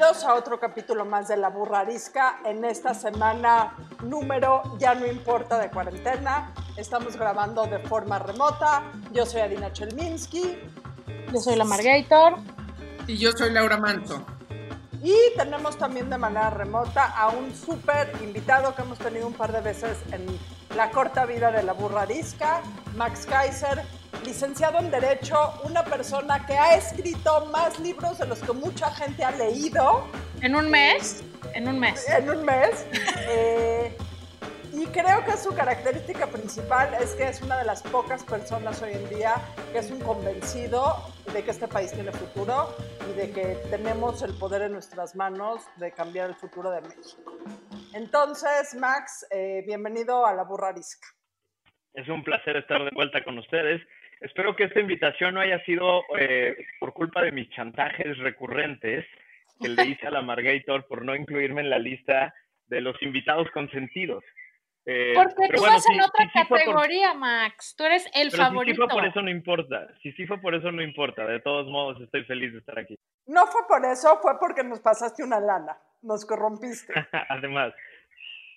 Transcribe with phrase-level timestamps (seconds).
[0.00, 2.40] Bienvenidos a otro capítulo más de La Burra Arisca.
[2.46, 6.54] En esta semana número Ya no importa de cuarentena.
[6.78, 8.82] Estamos grabando de forma remota.
[9.12, 10.58] Yo soy Adina Chelminsky.
[11.30, 12.38] Yo soy la Margator.
[13.06, 14.24] Y yo soy Laura Manso.
[15.02, 19.52] Y tenemos también de manera remota a un súper invitado que hemos tenido un par
[19.52, 20.24] de veces en
[20.74, 22.62] la corta vida de la burra arisca,
[22.96, 23.84] Max Kaiser,
[24.24, 29.24] licenciado en Derecho, una persona que ha escrito más libros de los que mucha gente
[29.24, 30.06] ha leído.
[30.40, 31.24] En un mes.
[31.54, 32.08] En un mes.
[32.08, 32.86] En un mes.
[33.28, 33.96] Eh,
[34.72, 38.92] y creo que su característica principal es que es una de las pocas personas hoy
[38.92, 39.34] en día
[39.72, 40.96] que es un convencido
[41.32, 42.74] de que este país tiene futuro
[43.10, 47.32] y de que tenemos el poder en nuestras manos de cambiar el futuro de México.
[47.94, 51.08] Entonces, Max, eh, bienvenido a la Burra Arisca.
[51.94, 53.82] Es un placer estar de vuelta con ustedes.
[54.20, 59.06] Espero que esta invitación no haya sido eh, por culpa de mis chantajes recurrentes
[59.60, 62.34] que le hice a la Margator por no incluirme en la lista
[62.66, 64.22] de los invitados consentidos.
[64.86, 67.74] Eh, Porque tú vas en otra categoría, Max.
[67.76, 68.64] Tú eres el favorito.
[68.64, 69.88] Si sí fue por eso no importa.
[70.02, 71.26] Si sí fue por eso no importa.
[71.26, 72.98] De todos modos, estoy feliz de estar aquí.
[73.26, 75.78] No fue por eso, fue porque nos pasaste una lana.
[76.02, 76.92] Nos corrompiste.
[77.28, 77.74] Además.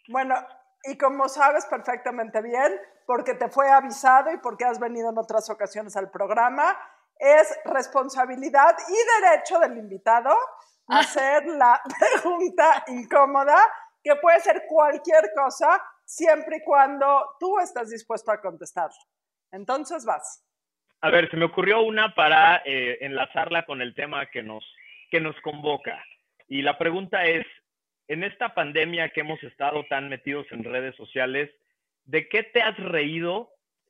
[0.07, 0.35] Bueno,
[0.83, 5.49] y como sabes perfectamente bien, porque te fue avisado y porque has venido en otras
[5.49, 6.77] ocasiones al programa,
[7.17, 10.31] es responsabilidad y derecho del invitado
[10.89, 10.99] ah.
[10.99, 11.81] hacer la
[12.21, 13.57] pregunta incómoda,
[14.03, 18.97] que puede ser cualquier cosa, siempre y cuando tú estás dispuesto a contestarlo.
[19.51, 20.43] Entonces vas.
[21.01, 24.65] A ver, se me ocurrió una para eh, enlazarla con el tema que nos,
[25.09, 26.03] que nos convoca.
[26.47, 27.45] Y la pregunta es,
[28.13, 31.49] en esta pandemia que hemos estado tan metidos en redes sociales,
[32.05, 33.49] ¿de qué te has reído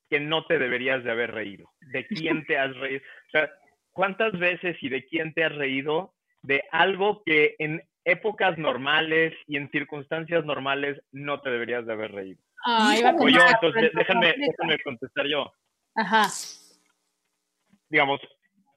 [0.10, 1.70] que no te deberías de haber reído?
[1.92, 3.02] ¿De quién te has reído?
[3.28, 3.52] O sea,
[3.92, 9.58] ¿cuántas veces y de quién te has reído de algo que en épocas normales y
[9.58, 12.42] en circunstancias normales no te deberías de haber reído?
[12.66, 15.52] Ah, yo, entonces déjenme, déjenme contestar yo.
[15.96, 16.28] Ajá.
[17.90, 18.22] Digamos,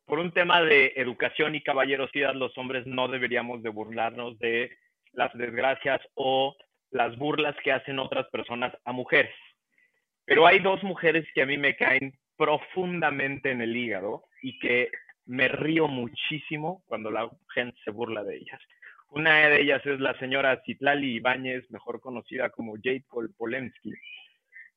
[0.07, 4.77] por un tema de educación y caballerosidad, los hombres no deberíamos de burlarnos de
[5.17, 6.55] las desgracias o
[6.91, 9.35] las burlas que hacen otras personas a mujeres.
[10.25, 14.91] Pero hay dos mujeres que a mí me caen profundamente en el hígado y que
[15.25, 18.61] me río muchísimo cuando la gente se burla de ellas.
[19.09, 23.05] Una de ellas es la señora Citlali Ibáñez, mejor conocida como Jade
[23.39, 23.93] Polensky.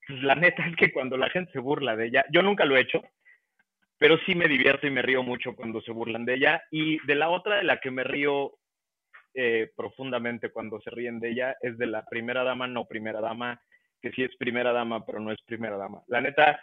[0.08, 2.78] Pues la neta es que cuando la gente se burla de ella, yo nunca lo
[2.78, 3.04] he hecho,
[3.98, 6.64] pero sí me divierto y me río mucho cuando se burlan de ella.
[6.72, 8.54] Y de la otra de la que me río
[9.34, 13.62] eh, profundamente cuando se ríen de ella es de la primera dama, no primera dama,
[14.02, 16.02] que sí es primera dama, pero no es primera dama.
[16.08, 16.60] La neta,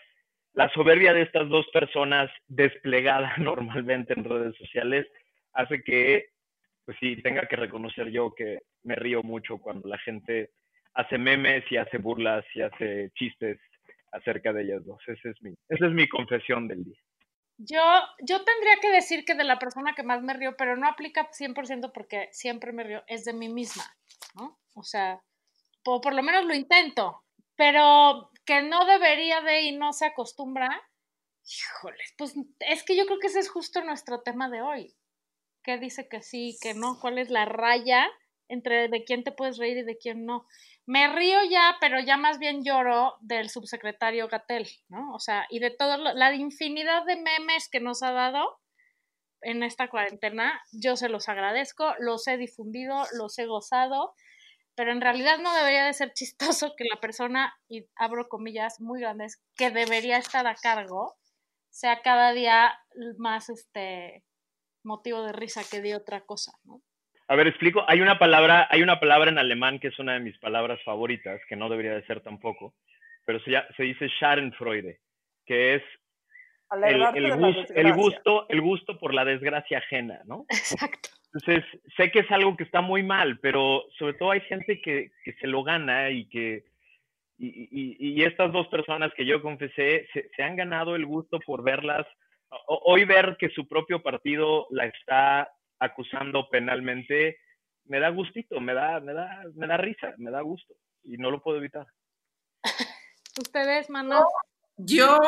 [0.55, 5.07] la soberbia de estas dos personas desplegada normalmente en redes sociales
[5.53, 6.31] hace que,
[6.85, 10.51] pues sí, tenga que reconocer yo que me río mucho cuando la gente
[10.95, 13.59] hace memes y hace burlas y hace chistes
[14.13, 15.01] acerca de ellas dos.
[15.07, 16.99] Ese es mi, esa es mi confesión del día.
[17.59, 17.83] Yo,
[18.21, 21.31] yo tendría que decir que de la persona que más me río, pero no aplica
[21.33, 23.85] 100% porque siempre me río, es de mí misma,
[24.35, 24.59] ¿no?
[24.75, 25.23] O sea,
[25.83, 27.25] por, por lo menos lo intento,
[27.57, 30.69] pero que no debería de y no se acostumbra,
[31.45, 34.95] híjoles, pues es que yo creo que ese es justo nuestro tema de hoy.
[35.63, 36.99] ¿Qué dice que sí, que no?
[37.01, 38.07] ¿Cuál es la raya
[38.49, 40.47] entre de quién te puedes reír y de quién no?
[40.87, 45.15] Me río ya, pero ya más bien lloro del subsecretario Gatel, ¿no?
[45.15, 48.61] O sea, y de toda la infinidad de memes que nos ha dado
[49.43, 54.15] en esta cuarentena, yo se los agradezco, los he difundido, los he gozado,
[54.77, 59.01] pero en realidad no debería de ser chistoso que la persona, y abro comillas muy
[59.01, 61.17] grandes, que debería estar a cargo,
[61.71, 62.79] sea cada día
[63.19, 64.25] más este
[64.85, 66.81] motivo de risa que de otra cosa, ¿no?
[67.29, 67.85] A ver, explico.
[67.89, 71.41] Hay una palabra, hay una palabra en alemán que es una de mis palabras favoritas,
[71.49, 72.75] que no debería de ser tampoco,
[73.25, 75.01] pero se, se dice Schadenfreude,
[75.45, 75.83] que es
[76.71, 77.03] el,
[77.75, 80.47] el, gusto, el gusto por la desgracia ajena, ¿no?
[80.49, 81.11] Exacto.
[81.33, 81.65] Entonces,
[81.97, 85.33] sé que es algo que está muy mal, pero sobre todo hay gente que, que
[85.35, 86.65] se lo gana y que,
[87.39, 91.39] y, y, y, estas dos personas que yo confesé, se, se han ganado el gusto
[91.41, 92.07] por verlas,
[92.67, 97.39] hoy ver que su propio partido la está acusando penalmente
[97.85, 101.31] me da gustito, me da, me da, me da risa, me da gusto y no
[101.31, 101.87] lo puedo evitar.
[103.39, 104.25] ¿Ustedes, Maná?
[104.79, 105.19] Yo,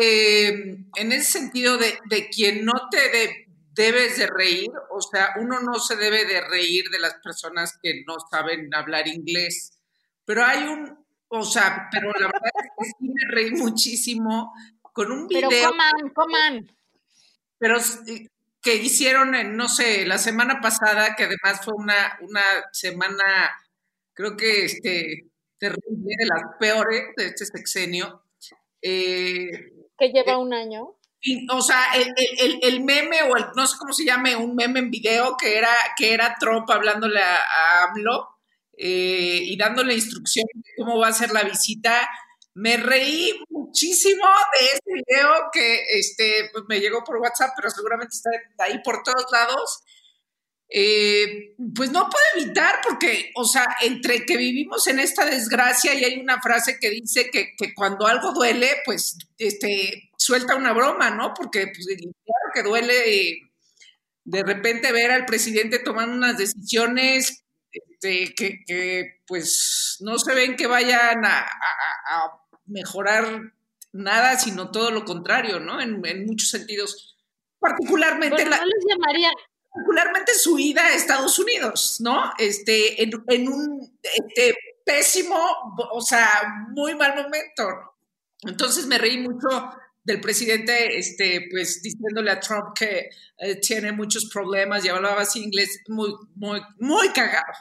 [0.00, 0.48] eh,
[0.96, 5.60] en ese sentido de, de quien no te de- debes de reír, o sea, uno
[5.60, 9.78] no se debe de reír de las personas que no saben hablar inglés,
[10.24, 15.12] pero hay un, o sea, pero la verdad es que sí me reí muchísimo con
[15.12, 15.68] un Pero video.
[15.70, 16.76] coman, coman.
[17.58, 18.26] pero sí,
[18.66, 22.42] que hicieron, en, no sé, la semana pasada, que además fue una, una
[22.72, 23.24] semana,
[24.12, 25.28] creo que este,
[25.58, 28.24] terrible, de las peores de este sexenio.
[28.82, 29.48] Eh,
[29.98, 30.96] Que lleva un año.
[31.20, 34.36] y, o sea, el, el- el- el meme o el, no sé cómo se llame,
[34.36, 38.28] un meme en video que era, que era Trump hablándole a, a AMLO
[38.78, 42.08] eh, y dándole instrucciones de cómo va a ser la visita.
[42.54, 43.32] Me reí
[43.66, 44.24] muchísimo
[44.58, 48.30] de ese video que este, pues me llegó por WhatsApp, pero seguramente está
[48.64, 49.82] ahí por todos lados.
[50.68, 56.02] Eh, pues no puedo evitar porque, o sea, entre que vivimos en esta desgracia y
[56.02, 61.34] hay una frase que dice que, cuando algo duele, pues este, suelta una broma, ¿no?
[61.34, 63.40] Porque pues, claro que duele eh,
[64.24, 70.66] de repente ver al presidente tomando unas decisiones este, que, pues no se ven que
[70.66, 71.46] vayan a
[72.66, 73.52] mejorar
[73.96, 75.80] nada, sino todo lo contrario, ¿no?
[75.80, 77.16] En, en muchos sentidos.
[77.58, 79.30] Particularmente Bueno, la, no les llamaría,
[79.72, 82.32] particularmente su ida a Estados Unidos, ¿no?
[82.38, 84.54] Este, en, en un este,
[84.84, 85.36] pésimo,
[85.92, 86.28] o sea,
[86.70, 87.64] muy mal momento.
[88.42, 89.70] Entonces me reí mucho
[90.04, 95.42] del presidente, este, pues diciéndole a Trump que eh, tiene muchos problemas y hablaba así
[95.42, 97.52] inglés muy, muy, muy cagado.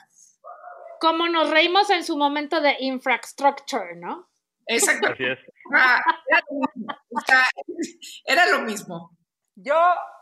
[0.99, 4.29] como nos reímos en su momento de infrastructure, ¿no?
[4.67, 5.09] Exacto.
[5.09, 5.39] Así es.
[5.73, 6.97] Ah, era, lo mismo.
[7.09, 7.43] O sea,
[8.25, 9.11] era lo mismo.
[9.55, 9.75] Yo,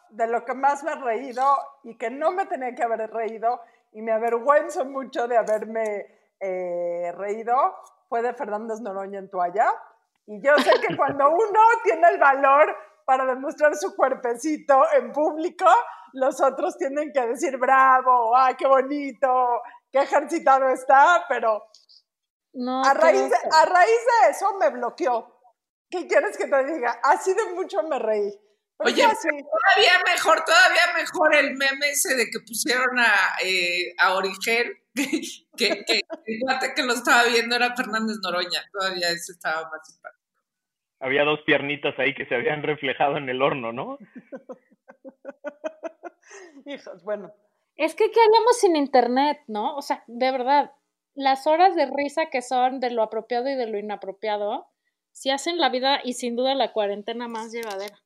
[0.09, 3.61] de lo que más me he reído y que no me tenía que haber reído
[3.93, 6.05] y me avergüenzo mucho de haberme
[6.39, 7.55] eh, reído,
[8.09, 9.73] fue de Fernández Noroña en toalla.
[10.25, 12.75] Y yo sé que cuando uno tiene el valor
[13.05, 15.65] para demostrar su cuerpecito en público,
[16.13, 19.61] los otros tienen que decir bravo, ¡ay, qué bonito!
[19.91, 21.25] ¡Qué ejercitado está!
[21.27, 21.63] Pero
[22.53, 23.49] No, a raíz, de, oso.
[23.51, 25.39] a raíz de eso me bloqueó.
[25.89, 26.99] ¿Qué quieres que te diga?
[27.03, 28.31] Así de mucho me reí.
[28.77, 29.03] Oye.
[29.03, 33.13] Todavía mejor, todavía mejor el meme ese de que pusieron a,
[33.43, 35.21] eh, a Origel, que,
[35.57, 38.63] que, que el cuate que lo estaba viendo era Fernández Noroña.
[38.71, 40.23] Todavía ese estaba más simpático.
[40.99, 43.97] Había dos piernitas ahí que se habían reflejado en el horno, ¿no?
[46.65, 47.31] Hijos, bueno.
[47.75, 49.75] Es que, ¿qué haríamos sin internet, no?
[49.75, 50.71] O sea, de verdad,
[51.15, 54.67] las horas de risa que son de lo apropiado y de lo inapropiado,
[55.11, 57.99] sí hacen la vida y sin duda la cuarentena más llevadera.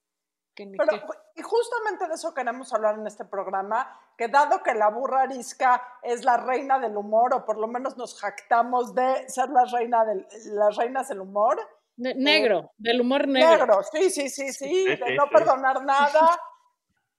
[0.54, 0.92] Que ni Pero,
[1.36, 3.88] y justamente de eso queremos hablar en este programa,
[4.18, 7.96] que dado que la burra arisca es la reina del humor, o por lo menos
[7.96, 11.60] nos jactamos de ser la reina del, las reinas del humor,
[12.00, 13.50] Ne- negro, del humor negro.
[13.50, 16.40] negro, sí, sí, sí, sí, de no perdonar nada,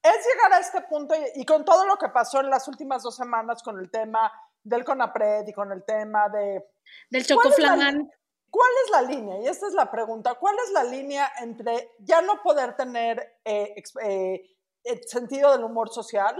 [0.02, 3.02] es llegar a este punto y, y con todo lo que pasó en las últimas
[3.02, 4.32] dos semanas con el tema
[4.62, 6.64] del CONAPRED y con el tema de
[7.10, 8.10] Del ¿Cuál es la chocoflamán.
[8.50, 9.40] ¿Cuál es la línea?
[9.40, 10.34] Y esta es la pregunta.
[10.34, 15.90] ¿Cuál es la línea entre ya no poder tener eh, eh, el sentido del humor
[15.90, 16.34] social,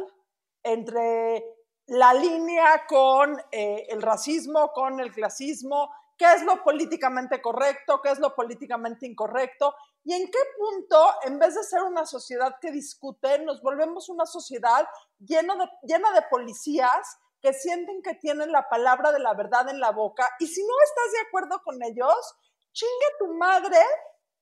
[0.62, 1.44] entre
[1.87, 8.11] la línea con eh, el racismo, con el clasismo, qué es lo políticamente correcto, qué
[8.11, 12.71] es lo políticamente incorrecto, y en qué punto, en vez de ser una sociedad que
[12.71, 14.87] discute, nos volvemos una sociedad
[15.19, 15.37] de,
[15.83, 20.28] llena de policías que sienten que tienen la palabra de la verdad en la boca,
[20.38, 22.35] y si no estás de acuerdo con ellos,
[22.73, 23.78] chingue tu madre,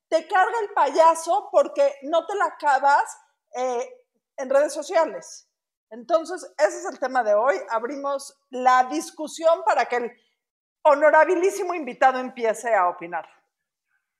[0.08, 3.18] te carga el payaso porque no te la acabas
[3.56, 3.88] eh,
[4.36, 5.50] en redes sociales.
[5.90, 7.54] Entonces, ese es el tema de hoy.
[7.70, 10.12] Abrimos la discusión para que el
[10.82, 13.28] honorabilísimo invitado empiece a opinar.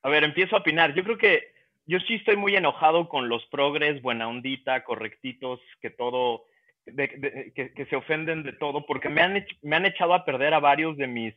[0.03, 0.95] A ver, empiezo a opinar.
[0.95, 1.55] Yo creo que
[1.87, 6.45] yo sí estoy muy enojado con los progres, buena ondita, correctitos, que todo,
[6.87, 10.25] de- de- que, que se ofenden de todo, porque me han, me han echado a
[10.25, 11.35] perder a varios de mis,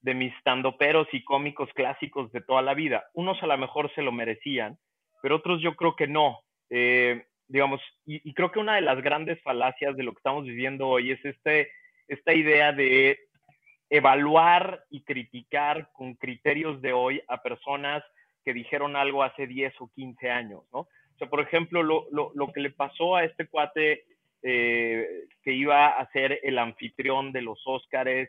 [0.00, 3.04] de mis standoperos y cómicos clásicos de toda la vida.
[3.14, 4.78] Unos a lo mejor se lo merecían,
[5.22, 6.40] pero otros yo creo que no.
[6.70, 10.44] Eh, digamos, y, y creo que una de las grandes falacias de lo que estamos
[10.44, 11.70] viviendo hoy es este,
[12.08, 13.18] esta idea de
[13.90, 18.02] evaluar y criticar con criterios de hoy a personas
[18.44, 20.80] que dijeron algo hace 10 o 15 años, ¿no?
[20.80, 24.04] O sea, por ejemplo, lo, lo, lo que le pasó a este cuate
[24.42, 25.06] eh,
[25.42, 28.28] que iba a ser el anfitrión de los Óscares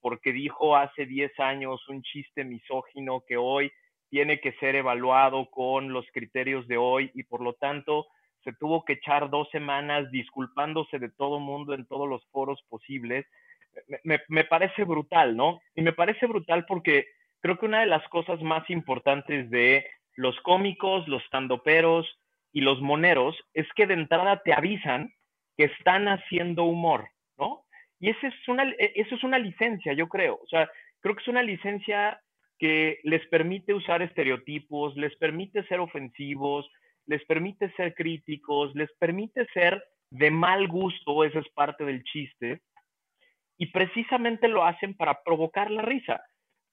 [0.00, 3.72] porque dijo hace 10 años un chiste misógino que hoy
[4.10, 8.06] tiene que ser evaluado con los criterios de hoy y por lo tanto
[8.44, 13.26] se tuvo que echar dos semanas disculpándose de todo mundo en todos los foros posibles.
[14.04, 15.60] Me, me, parece brutal, ¿no?
[15.74, 17.06] Y me parece brutal porque
[17.40, 22.06] creo que una de las cosas más importantes de los cómicos, los tandoperos
[22.52, 25.12] y los moneros es que de entrada te avisan
[25.56, 27.08] que están haciendo humor,
[27.38, 27.64] ¿no?
[28.00, 30.38] Y esa es una, e, eso es una licencia, yo creo.
[30.42, 30.70] O sea,
[31.00, 32.20] creo que es una licencia
[32.58, 36.70] que les permite usar estereotipos, les permite ser ofensivos,
[37.06, 42.62] les permite ser críticos, les permite ser de mal gusto, esa es parte del chiste,
[43.58, 46.22] y precisamente lo hacen para provocar la risa.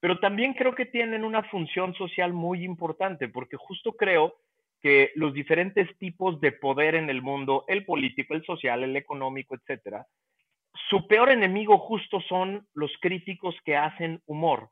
[0.00, 4.34] Pero también creo que tienen una función social muy importante, porque justo creo
[4.82, 9.54] que los diferentes tipos de poder en el mundo, el político, el social, el económico,
[9.54, 10.06] etcétera,
[10.90, 14.70] su peor enemigo justo son los críticos que hacen humor.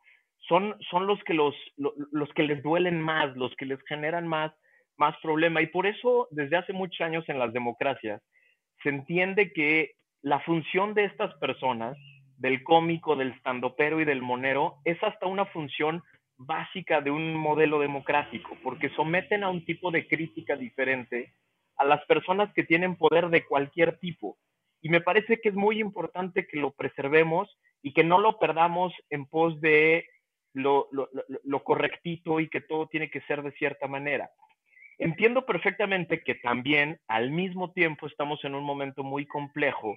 [0.49, 4.53] Son, son los, que los, los que les duelen más, los que les generan más
[5.01, 5.61] más problema.
[5.63, 8.23] Y por eso, desde hace muchos años en las democracias,
[8.83, 11.97] se entiende que la función de estas personas,
[12.37, 16.03] del cómico, del standopero y del monero, es hasta una función
[16.41, 21.35] básica de un modelo democrático, porque someten a un tipo de crítica diferente
[21.77, 24.39] a las personas que tienen poder de cualquier tipo.
[24.81, 28.95] Y me parece que es muy importante que lo preservemos y que no lo perdamos
[29.11, 30.07] en pos de
[30.55, 34.31] lo, lo, correctito y que todo tiene que ser de cierta manera.
[34.99, 39.95] Entiendo perfectamente que también al mismo tiempo estamos en un momento muy complejo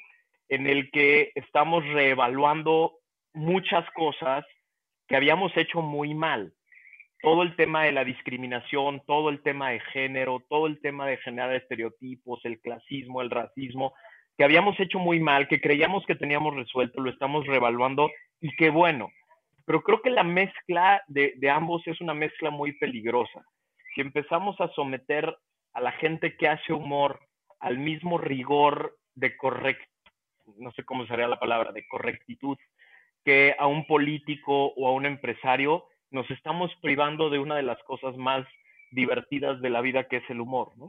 [0.49, 2.99] en el que estamos reevaluando
[3.33, 4.45] muchas cosas
[5.07, 6.53] que habíamos hecho muy mal.
[7.21, 11.17] Todo el tema de la discriminación, todo el tema de género, todo el tema de
[11.17, 13.93] generar estereotipos, el clasismo, el racismo,
[14.37, 18.69] que habíamos hecho muy mal, que creíamos que teníamos resuelto, lo estamos reevaluando y qué
[18.69, 19.09] bueno.
[19.65, 23.45] Pero creo que la mezcla de, ambos es una mezcla muy peligrosa
[23.93, 25.35] si empezamos a someter
[25.73, 27.19] a la gente que hace humor
[27.59, 29.81] al mismo rigor de correct,
[30.57, 32.57] no sé cómo sería la palabra, de correctitud,
[33.23, 37.81] que a un político o a un empresario, nos estamos privando de una de las
[37.83, 38.45] cosas más
[38.91, 40.87] divertidas de la vida, que es el humor, ¿no?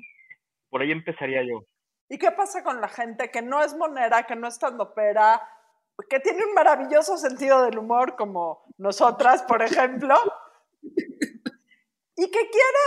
[0.68, 1.64] Por ahí empezaría yo.
[2.08, 5.40] ¿Y qué pasa con la gente que no es monera, que no es opera,
[6.08, 10.14] que tiene un maravilloso sentido del humor, como nosotras, por ejemplo?
[12.16, 12.84] y que quiere,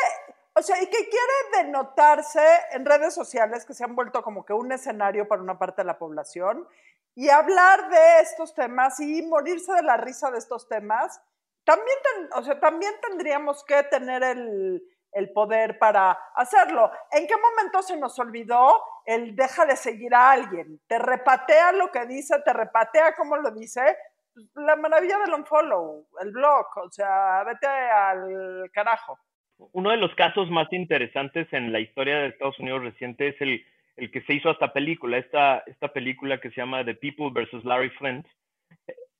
[0.55, 4.53] o sea, y que quiere denotarse en redes sociales que se han vuelto como que
[4.53, 6.67] un escenario para una parte de la población
[7.17, 11.19] y hablar de estos temas y morirse de la risa de estos temas,
[11.63, 11.97] también,
[12.35, 14.83] o sea, también tendríamos que tener el,
[15.13, 16.91] el poder para hacerlo.
[17.11, 20.79] ¿En qué momento se nos olvidó el deja de seguir a alguien?
[20.85, 23.97] Te repatea lo que dice, te repatea cómo lo dice,
[24.53, 29.17] la maravilla del unfollow, el blog, o sea, vete al carajo.
[29.71, 33.65] Uno de los casos más interesantes en la historia de Estados Unidos reciente es el,
[33.97, 37.65] el que se hizo hasta película, esta, esta película que se llama The People versus
[37.65, 38.25] Larry Flint.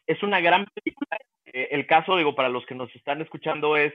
[0.05, 1.17] Es una gran película.
[1.45, 3.93] Eh, el caso, digo, para los que nos están escuchando es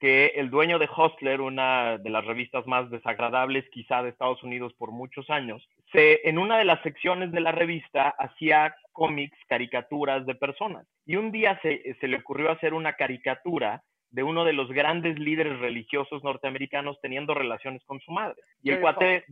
[0.00, 4.72] que el dueño de Hustler, una de las revistas más desagradables quizá de Estados Unidos
[4.74, 10.26] por muchos años, se, en una de las secciones de la revista hacía cómics, caricaturas
[10.26, 10.86] de personas.
[11.06, 15.18] Y un día se, se le ocurrió hacer una caricatura de uno de los grandes
[15.18, 18.36] líderes religiosos norteamericanos teniendo relaciones con su madre.
[18.62, 19.24] Y el cuate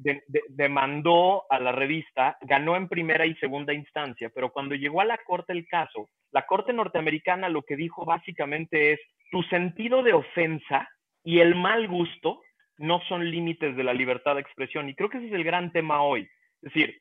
[0.49, 5.19] demandó a la revista, ganó en primera y segunda instancia, pero cuando llegó a la
[5.19, 10.89] corte el caso, la corte norteamericana lo que dijo básicamente es, tu sentido de ofensa
[11.23, 12.43] y el mal gusto
[12.79, 14.89] no son límites de la libertad de expresión.
[14.89, 16.23] Y creo que ese es el gran tema hoy.
[16.63, 17.01] Es decir,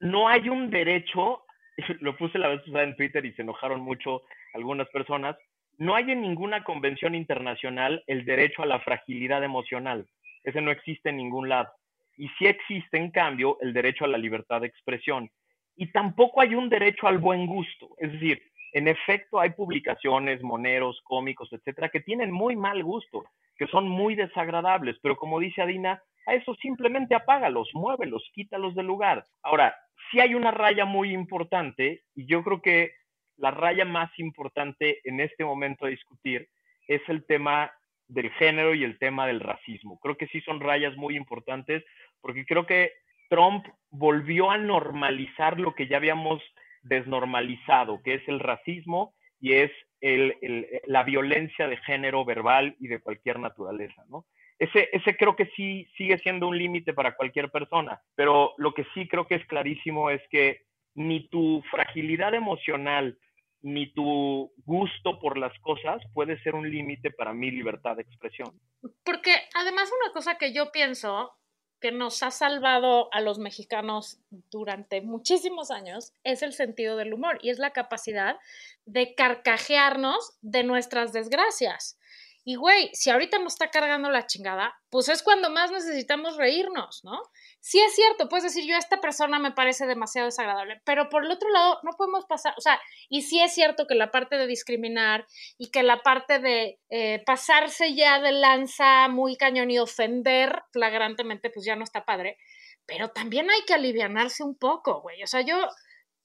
[0.00, 1.44] no hay un derecho,
[2.00, 4.22] lo puse la vez en Twitter y se enojaron mucho
[4.54, 5.36] algunas personas,
[5.80, 10.06] no hay en ninguna convención internacional el derecho a la fragilidad emocional.
[10.44, 11.70] Ese no existe en ningún lado.
[12.18, 15.30] Y sí existe, en cambio, el derecho a la libertad de expresión.
[15.76, 17.88] Y tampoco hay un derecho al buen gusto.
[17.96, 18.42] Es decir,
[18.74, 23.24] en efecto, hay publicaciones, moneros, cómicos, etcétera, que tienen muy mal gusto,
[23.56, 28.86] que son muy desagradables, pero como dice Adina, a eso simplemente apágalos, muévelos, quítalos del
[28.86, 29.24] lugar.
[29.42, 29.74] Ahora,
[30.10, 32.99] sí hay una raya muy importante, y yo creo que
[33.40, 36.48] la raya más importante en este momento a discutir
[36.86, 37.72] es el tema
[38.08, 39.98] del género y el tema del racismo.
[40.00, 41.84] Creo que sí son rayas muy importantes,
[42.20, 42.92] porque creo que
[43.28, 46.42] Trump volvió a normalizar lo que ya habíamos
[46.82, 49.70] desnormalizado, que es el racismo y es
[50.00, 54.24] la violencia de género verbal y de cualquier naturaleza, ¿no?
[54.58, 58.84] Ese, ese creo que sí sigue siendo un límite para cualquier persona, pero lo que
[58.92, 60.62] sí creo que es clarísimo es que
[60.94, 63.16] ni tu fragilidad emocional
[63.62, 68.58] ni tu gusto por las cosas puede ser un límite para mi libertad de expresión.
[69.04, 71.32] Porque además una cosa que yo pienso
[71.80, 77.38] que nos ha salvado a los mexicanos durante muchísimos años es el sentido del humor
[77.42, 78.38] y es la capacidad
[78.84, 81.98] de carcajearnos de nuestras desgracias.
[82.44, 87.02] Y güey, si ahorita nos está cargando la chingada, pues es cuando más necesitamos reírnos,
[87.04, 87.22] ¿no?
[87.62, 91.30] Sí es cierto, puedes decir, yo esta persona me parece demasiado desagradable, pero por el
[91.30, 94.46] otro lado, no podemos pasar, o sea, y sí es cierto que la parte de
[94.46, 95.26] discriminar
[95.58, 101.50] y que la parte de eh, pasarse ya de lanza muy cañón y ofender flagrantemente,
[101.50, 102.38] pues ya no está padre,
[102.86, 105.68] pero también hay que alivianarse un poco, güey, o sea, yo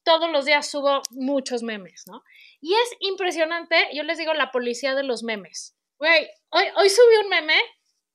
[0.05, 2.23] todos los días subo muchos memes, ¿no?
[2.61, 5.75] Y es impresionante, yo les digo, la policía de los memes.
[5.97, 7.59] Güey, hoy, hoy subí un meme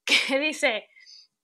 [0.06, 0.88] que dice,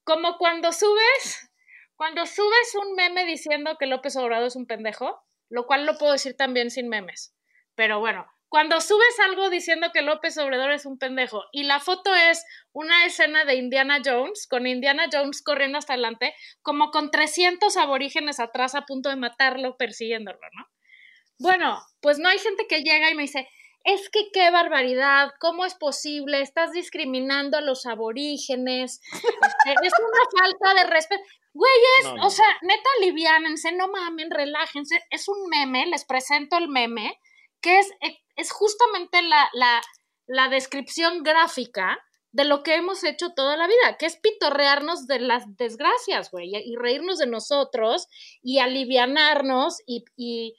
[0.04, 1.50] como cuando subes
[1.96, 6.12] cuando subes un meme diciendo que López Obrador es un pendejo, lo cual lo puedo
[6.12, 7.34] decir también sin memes,
[7.74, 12.14] pero bueno, cuando subes algo diciendo que López Obrador es un pendejo y la foto
[12.14, 17.76] es una escena de Indiana Jones, con Indiana Jones corriendo hasta adelante, como con 300
[17.76, 20.66] aborígenes atrás a punto de matarlo, persiguiéndolo, ¿no?
[21.38, 23.48] Bueno, pues no hay gente que llega y me dice,
[23.86, 26.40] es que qué barbaridad, ¿cómo es posible?
[26.40, 31.22] Estás discriminando a los aborígenes, este, es una falta de respeto.
[31.54, 34.98] Güeyes, o sea, neta, aliviánense, no mamen, relájense.
[35.10, 37.18] Es un meme, les presento el meme,
[37.60, 39.80] que es, eh, es justamente la, la,
[40.26, 41.96] la descripción gráfica
[42.32, 46.50] de lo que hemos hecho toda la vida, que es pitorrearnos de las desgracias, güey,
[46.54, 48.08] y reírnos de nosotros
[48.42, 50.56] y alivianarnos y, y,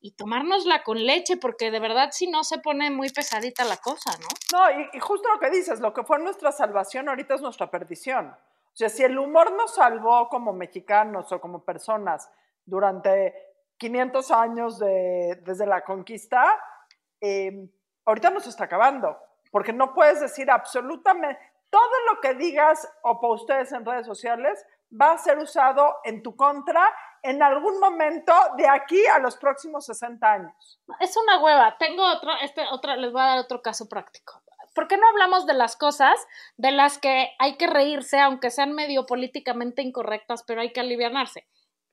[0.00, 4.10] y, tomárnosla con leche, porque de verdad si no se pone muy pesadita la cosa,
[4.18, 4.58] ¿no?
[4.58, 7.70] No, y, y justo lo que dices, lo que fue nuestra salvación ahorita es nuestra
[7.70, 8.28] perdición.
[8.28, 12.30] O sea, si el humor nos salvó como mexicanos o como personas
[12.64, 13.34] durante
[13.78, 16.58] 500 años de, desde la conquista,
[17.20, 17.68] eh,
[18.04, 19.18] ahorita nos está acabando,
[19.50, 21.38] porque no puedes decir absolutamente,
[21.70, 26.36] todo lo que digas o postees en redes sociales va a ser usado en tu
[26.36, 26.92] contra
[27.22, 30.80] en algún momento de aquí a los próximos 60 años.
[31.00, 31.76] Es una hueva.
[31.78, 34.42] Tengo otro, este, otra, les voy a dar otro caso práctico.
[34.74, 36.14] ¿por qué no hablamos de las cosas
[36.56, 41.46] de las que hay que reírse, aunque sean medio políticamente incorrectas, pero hay que alivianarse?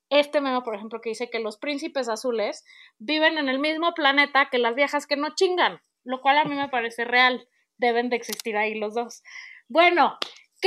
[0.10, 2.63] Este memo, por ejemplo, que dice que los príncipes azules
[2.97, 6.55] viven en el mismo planeta que las viejas que no chingan, lo cual a mí
[6.55, 7.47] me parece real.
[7.77, 9.21] Deben de existir ahí los dos.
[9.67, 10.17] Bueno,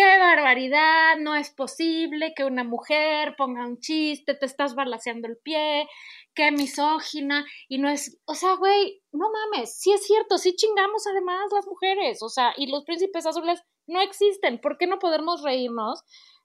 [0.01, 5.37] qué barbaridad, no es posible que una mujer ponga un chiste, te estás balaseando el
[5.37, 5.87] pie,
[6.35, 11.07] qué misógina, y no es, o sea, güey, no mames, sí es cierto, sí chingamos
[11.07, 15.43] además las mujeres, o sea, y los príncipes azules no existen, ¿por qué no podemos
[15.43, 16.03] reírnos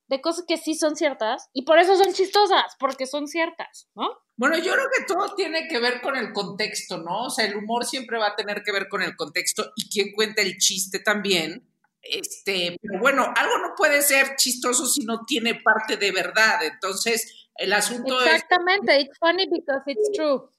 [0.07, 1.49] de cosas que sí son ciertas?
[1.53, 4.09] Y por eso son chistosas, porque son ciertas, ¿no?
[4.35, 7.27] Bueno, yo creo que todo tiene que ver con el contexto, ¿no?
[7.27, 10.11] O sea, el humor siempre va a tener que ver con el contexto y quién
[10.13, 11.71] cuenta el chiste también.
[12.07, 16.63] Este, pero bueno, algo no puede ser chistoso si no tiene parte de verdad.
[16.63, 20.49] Entonces, el asunto Exactamente, it's funny because it's true.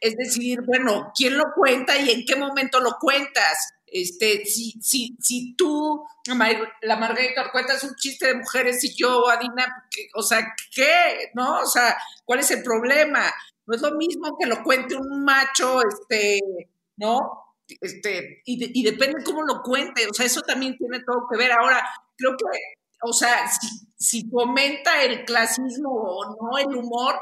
[0.00, 3.74] Es decir, bueno, ¿quién lo cuenta y en qué momento lo cuentas?
[3.86, 6.04] Este, si, si, si tú,
[6.82, 11.30] la Margarita, cuentas un chiste de mujeres y yo, Adina, o sea, ¿qué?
[11.34, 11.60] ¿No?
[11.60, 13.30] O sea, ¿cuál es el problema?
[13.66, 16.40] No es lo mismo que lo cuente un macho, este,
[16.96, 17.18] ¿no?
[17.80, 21.52] Este, y, y depende cómo lo cuente, o sea, eso también tiene todo que ver.
[21.52, 21.82] Ahora,
[22.16, 22.44] creo que
[23.02, 23.50] o sea,
[23.98, 27.20] si, fomenta el clasismo o no el humor,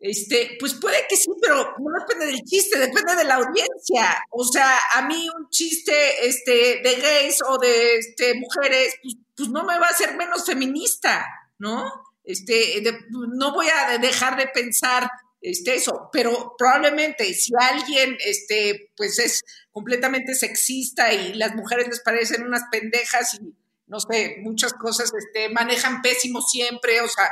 [0.00, 4.24] este, pues puede que sí, pero no depende del chiste, depende de la audiencia.
[4.30, 9.48] O sea, a mí un chiste este, de gays o de este, mujeres, pues, pues
[9.50, 11.26] no me va a hacer menos feminista,
[11.58, 11.92] ¿no?
[12.24, 19.18] Este, no voy a dejar de pensar este, eso, pero probablemente si alguien este, pues
[19.18, 19.42] es
[19.78, 23.54] completamente sexista y las mujeres les parecen unas pendejas y
[23.86, 27.30] no sé, muchas cosas este, manejan pésimo siempre, o sea,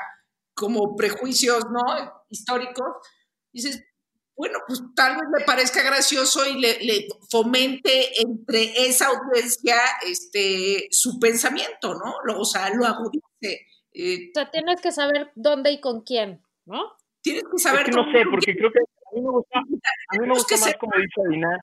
[0.54, 1.82] como prejuicios, ¿no?
[2.28, 2.86] Históricos.
[3.52, 3.84] Dices,
[4.36, 11.18] bueno, pues tal vez le parezca gracioso y le, fomente entre esa audiencia este, su
[11.18, 12.14] pensamiento, ¿no?
[12.38, 13.66] o sea, lo agudice.
[13.92, 16.92] Eh, o sea, tienes que saber dónde y con quién, ¿no?
[17.22, 17.92] Tienes que saber.
[17.92, 20.92] no sé, porque creo que a mí me gusta, a mí me gusta más, como
[20.96, 21.60] dice Adina,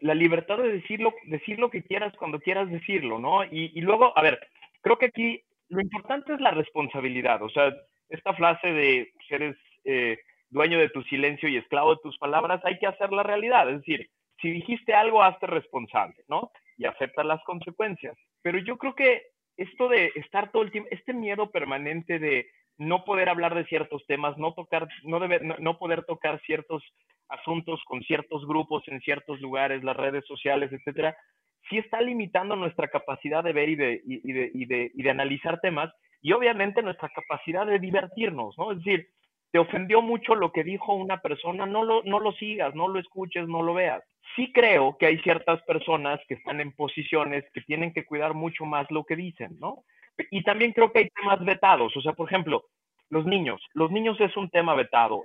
[0.00, 3.44] la, libertad de decirlo, decir lo que quieras cuando quieras decirlo, ¿no?
[3.44, 4.38] Y, y, luego, a ver,
[4.80, 7.74] creo que aquí lo importante es la responsabilidad, o sea,
[8.08, 10.18] esta frase de eres eh,
[10.50, 13.78] dueño de tu silencio y esclavo de tus palabras, hay que hacer la realidad, es
[13.78, 14.08] decir,
[14.40, 16.50] si dijiste algo, hazte responsable, ¿no?
[16.76, 18.16] Y acepta las consecuencias.
[18.42, 19.22] Pero yo creo que
[19.56, 24.04] esto de estar todo el tiempo, este miedo permanente de no poder hablar de ciertos
[24.06, 26.82] temas, no tocar, no, debe, no, poder tocar ciertos
[27.28, 31.16] asuntos con ciertos grupos en ciertos lugares, las redes sociales, etcétera,
[31.68, 35.10] sí está limitando nuestra capacidad de ver y de, y, de, y de, y de
[35.10, 35.92] analizar temas.
[36.22, 38.72] y obviamente nuestra capacidad de divertirnos, ¿no?
[38.72, 39.08] Es decir,
[39.52, 42.98] te ofendió mucho lo que dijo una persona, no lo, no lo sigas, no lo
[42.98, 44.02] escuches, no lo veas.
[44.34, 48.64] Sí creo que hay ciertas personas que están en posiciones que tienen que cuidar mucho
[48.64, 49.84] más lo que dicen, ¿no?
[50.30, 52.64] Y también creo que hay temas vetados, o sea, por ejemplo,
[53.08, 53.62] los niños.
[53.74, 55.22] Los niños es un tema vetado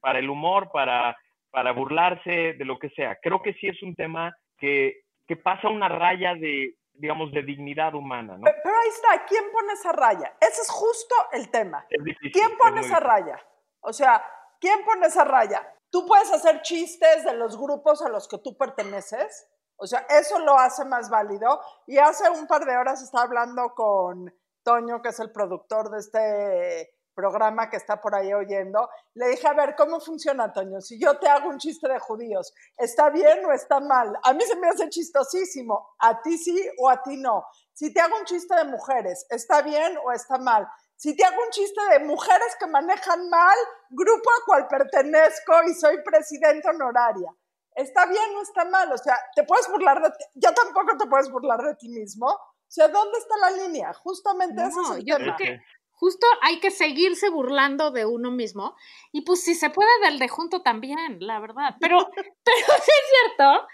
[0.00, 1.16] para el humor, para,
[1.54, 3.16] para burlarse de lo que sea.
[3.22, 7.94] Creo que sí es un tema que, que pasa una raya de, digamos, de dignidad
[7.94, 8.42] humana, ¿no?
[8.42, 10.34] Pero ahí está, ¿quién pone esa raya?
[10.40, 11.86] Ese es justo el tema.
[11.88, 13.40] Difícil, ¿Quién pone esa raya?
[13.82, 14.20] O sea,
[14.60, 15.64] ¿quién pone esa raya?
[15.90, 19.48] ¿Tú puedes hacer chistes de los grupos a los que tú perteneces?
[19.76, 21.60] O sea, eso lo hace más válido.
[21.86, 25.98] Y hace un par de horas estaba hablando con Toño, que es el productor de
[26.00, 28.88] este programa que está por ahí oyendo.
[29.14, 30.80] Le dije, a ver, ¿cómo funciona, Toño?
[30.80, 34.18] Si yo te hago un chiste de judíos, ¿está bien o está mal?
[34.22, 35.88] A mí se me hace chistosísimo.
[35.98, 37.44] A ti sí o a ti no.
[37.72, 40.68] Si te hago un chiste de mujeres, ¿está bien o está mal?
[40.96, 43.56] Si te hago un chiste de mujeres que manejan mal,
[43.90, 47.34] grupo al cual pertenezco y soy presidenta honoraria.
[47.74, 48.92] ¿Está bien o está mal?
[48.92, 50.24] O sea, te puedes burlar de ti.
[50.34, 52.26] Ya tampoco te puedes burlar de ti mismo.
[52.26, 53.92] O sea, ¿dónde está la línea?
[53.94, 55.36] Justamente ese No, es el yo tema.
[55.36, 58.76] creo que justo hay que seguirse burlando de uno mismo
[59.12, 61.76] y pues si se puede del de junto también, la verdad.
[61.80, 61.98] Pero,
[62.44, 63.66] pero sí es cierto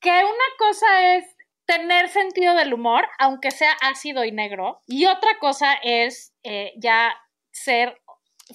[0.00, 1.24] que una cosa es
[1.66, 7.14] tener sentido del humor, aunque sea ácido y negro, y otra cosa es eh, ya
[7.50, 8.00] ser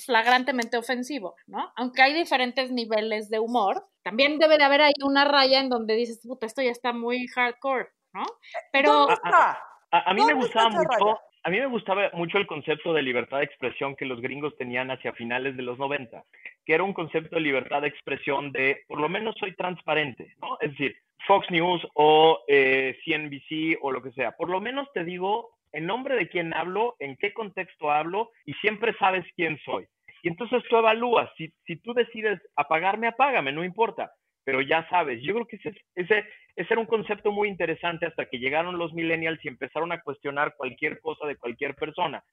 [0.04, 1.72] flagrantemente ofensivo, ¿no?
[1.76, 5.96] Aunque hay diferentes niveles de humor, también debe de haber ahí una raya en donde
[5.96, 8.24] dices, puta, esto ya está muy hardcore, ¿no?
[8.72, 9.60] Pero ¿Dónde está?
[9.92, 11.20] A, a mí me ¿Dónde está gustaba mucho, raya?
[11.44, 14.92] A mí me gustaba mucho el concepto de libertad de expresión que los gringos tenían
[14.92, 16.24] hacia finales de los 90,
[16.66, 20.58] que era un concepto de libertad de expresión de, por lo menos soy transparente, ¿no?
[20.62, 20.96] Es decir,
[21.28, 25.86] Fox News o eh, CNBC o lo que sea, por lo menos te digo en
[25.86, 29.86] nombre de quién hablo, en qué contexto hablo y siempre sabes quién soy.
[30.22, 35.22] Y entonces tú evalúas, si, si tú decides apagarme, apágame, no importa, pero ya sabes,
[35.22, 36.26] yo creo que ese, ese,
[36.56, 40.56] ese era un concepto muy interesante hasta que llegaron los millennials y empezaron a cuestionar
[40.56, 42.24] cualquier cosa de cualquier persona.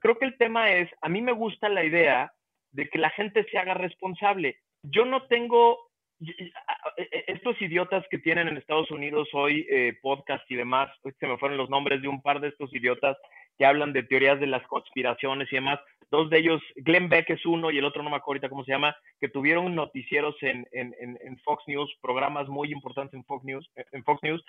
[0.00, 2.32] Creo que el tema es, a mí me gusta la idea
[2.72, 4.58] de que la gente se haga responsable.
[4.82, 5.78] Yo no tengo
[7.26, 11.58] estos idiotas que tienen en Estados Unidos hoy eh, podcast y demás, se me fueron
[11.58, 13.16] los nombres de un par de estos idiotas
[13.58, 15.78] que hablan de teorías de las conspiraciones y demás.
[16.10, 18.64] Dos de ellos, Glenn Beck es uno y el otro no me acuerdo ahorita cómo
[18.64, 23.44] se llama, que tuvieron noticieros en, en, en Fox News, programas muy importantes en Fox
[23.44, 24.44] News, en Fox News.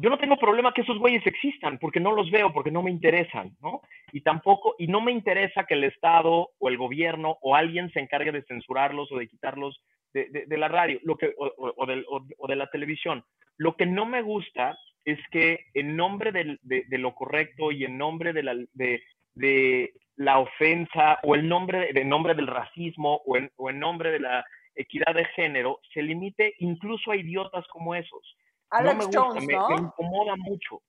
[0.00, 2.90] Yo no tengo problema que esos güeyes existan, porque no los veo, porque no me
[2.90, 3.82] interesan, ¿no?
[4.12, 7.98] Y tampoco, y no me interesa que el Estado o el gobierno o alguien se
[7.98, 9.82] encargue de censurarlos o de quitarlos
[10.14, 13.24] de, de, la radio lo que, o, o, de, o, o, de, la televisión.
[13.56, 18.32] Lo que no me gusta es que en nombre de lo correcto y en nombre
[18.32, 23.70] de la, de, la ofensa o el nombre, en nombre del racismo o en, o
[23.70, 28.36] en nombre de la equidad de género se limite incluso a idiotas como esos.
[28.70, 29.68] Alex no me gusta, Jones, me, ¿no?
[29.68, 30.82] me incomoda mucho.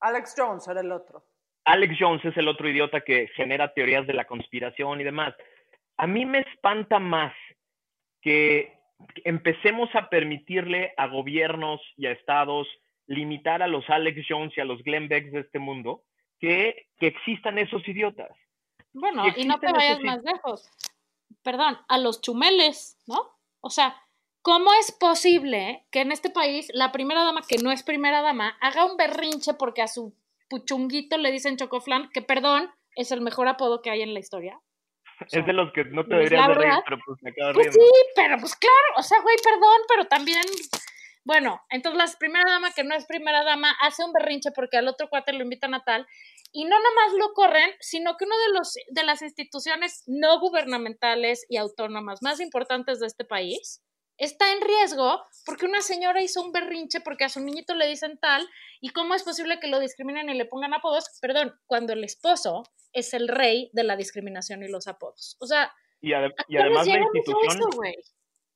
[0.00, 1.24] Alex Jones era el otro.
[1.64, 5.34] Alex Jones es el otro idiota que genera teorías de la conspiración y demás.
[5.96, 7.34] A mí me espanta más
[8.20, 8.78] que
[9.24, 12.68] empecemos a permitirle a gobiernos y a estados
[13.06, 16.02] limitar a los Alex Jones y a los Glenn Becks de este mundo
[16.38, 18.30] que, que existan esos idiotas.
[18.92, 20.70] Bueno, y no te vayas más lejos.
[21.42, 23.30] Perdón, a los chumeles, ¿no?
[23.60, 23.96] O sea,
[24.42, 28.56] ¿cómo es posible que en este país la primera dama, que no es primera dama,
[28.60, 30.14] haga un berrinche porque a su
[30.48, 34.60] puchunguito le dicen chocoflan, que perdón, es el mejor apodo que hay en la historia?
[35.20, 37.54] O sea, es de los que no te deberías de reír, pero pues me acabo
[37.54, 37.80] pues riendo.
[37.80, 40.42] Sí, pero pues claro, o sea, güey, perdón, pero también,
[41.24, 44.88] bueno, entonces la primera dama que no es primera dama hace un berrinche porque al
[44.88, 46.06] otro cuate lo invitan a tal
[46.52, 51.46] y no nomás lo corren, sino que una de, los, de las instituciones no gubernamentales
[51.48, 53.82] y autónomas más importantes de este país
[54.18, 58.18] está en riesgo porque una señora hizo un berrinche porque a su niñito le dicen
[58.20, 58.46] tal
[58.80, 62.64] y cómo es posible que lo discriminen y le pongan apodos, perdón, cuando el esposo
[62.92, 65.36] es el rey de la discriminación y los apodos.
[65.40, 68.08] O sea, y, ade y además la institución eso,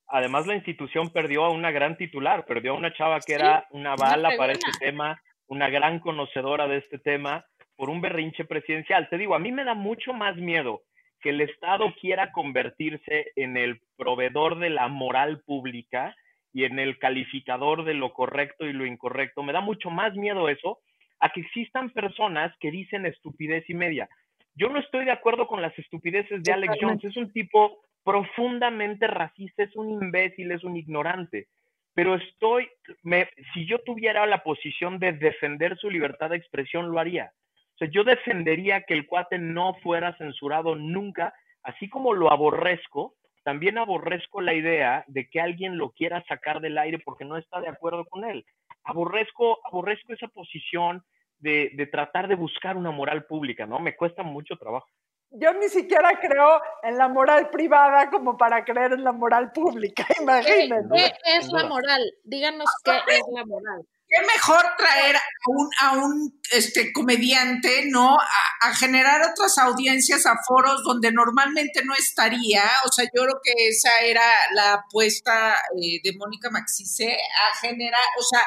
[0.07, 3.67] además la institución perdió a una gran titular, perdió a una chava que sí, era
[3.71, 7.45] una bala para este tema, una gran conocedora de este tema
[7.77, 9.07] por un berrinche presidencial.
[9.07, 10.81] Te digo, a mí me da mucho más miedo
[11.21, 16.15] que el Estado quiera convertirse en el proveedor de la moral pública
[16.51, 19.43] y en el calificador de lo correcto y lo incorrecto.
[19.43, 20.79] Me da mucho más miedo eso
[21.19, 24.09] a que existan personas que dicen estupidez y media.
[24.55, 27.03] Yo no estoy de acuerdo con las estupideces de Alex Jones.
[27.03, 31.47] Es un tipo profundamente racista, es un imbécil, es un ignorante.
[31.93, 32.69] Pero estoy,
[33.03, 37.31] me, si yo tuviera la posición de defender su libertad de expresión, lo haría
[37.77, 43.13] O sea, yo defendería que el cuate no fuera censurado nunca, así como lo aborrezco,
[43.43, 47.61] también aborrezco la idea de que alguien lo quiera sacar del aire porque no está
[47.61, 48.43] de acuerdo con él.
[48.83, 51.03] Aborrezco, aborrezco esa posición
[51.37, 53.77] de, de tratar de buscar una moral pública, ¿no?
[53.77, 54.87] Me cuesta mucho trabajo.
[55.29, 60.03] Yo ni siquiera creo en la moral privada como para creer en la moral pública,
[60.21, 61.13] imagínense.
[61.23, 62.01] ¿Qué es la moral?
[62.23, 63.85] Díganos qué es la moral.
[64.09, 68.17] Qué mejor traer a un, a un este, comediante, ¿no?
[68.17, 72.63] A, generar otras audiencias a foros donde normalmente no estaría.
[72.85, 78.01] O sea, yo creo que esa era la apuesta eh, de Mónica Maxice a generar,
[78.19, 78.41] o sea,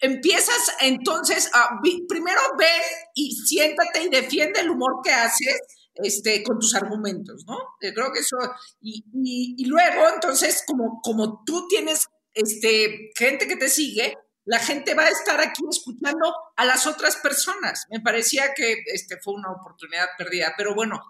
[0.00, 2.82] empiezas entonces a, primero ven
[3.14, 5.60] y siéntate y defiende el humor que haces
[5.94, 7.56] este, con tus argumentos, ¿no?
[7.80, 8.36] Yo creo que eso,
[8.80, 14.16] y, y, y, luego, entonces, como, como tú tienes este, gente que te sigue,
[14.48, 17.84] la gente va a estar aquí escuchando a las otras personas.
[17.90, 21.02] Me parecía que este, fue una oportunidad perdida, pero bueno,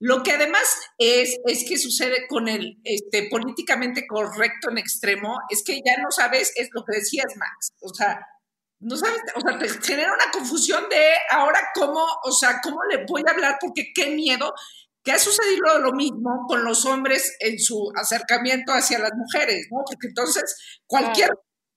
[0.00, 0.62] lo que además
[0.96, 6.10] es, es que sucede con el este, políticamente correcto en extremo, es que ya no
[6.10, 8.26] sabes, es lo que decías, Max, o sea,
[8.80, 13.04] no sabes, o sea, te genera una confusión de ahora cómo, o sea, cómo le
[13.06, 14.54] voy a hablar, porque qué miedo,
[15.02, 19.82] que ha sucedido lo mismo con los hombres en su acercamiento hacia las mujeres, ¿no?
[19.84, 21.30] Porque entonces cualquier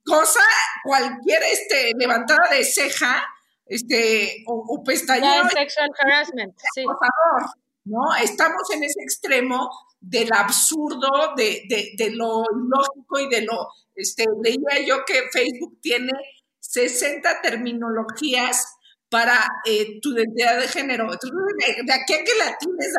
[0.05, 0.43] cosa,
[0.83, 3.23] cualquier este, levantada de ceja,
[3.65, 5.47] este, o, o pestañeo.
[5.49, 6.83] sexual harassment, sí.
[6.83, 7.51] Por favor,
[7.85, 8.15] ¿no?
[8.21, 14.25] Estamos en ese extremo del absurdo, de, de, de lo ilógico y de lo, este,
[14.43, 16.11] leía yo que Facebook tiene
[16.59, 18.65] 60 terminologías
[19.09, 21.03] para eh, tu identidad de género.
[21.03, 22.93] Entonces, de, de aquí a que la tienes,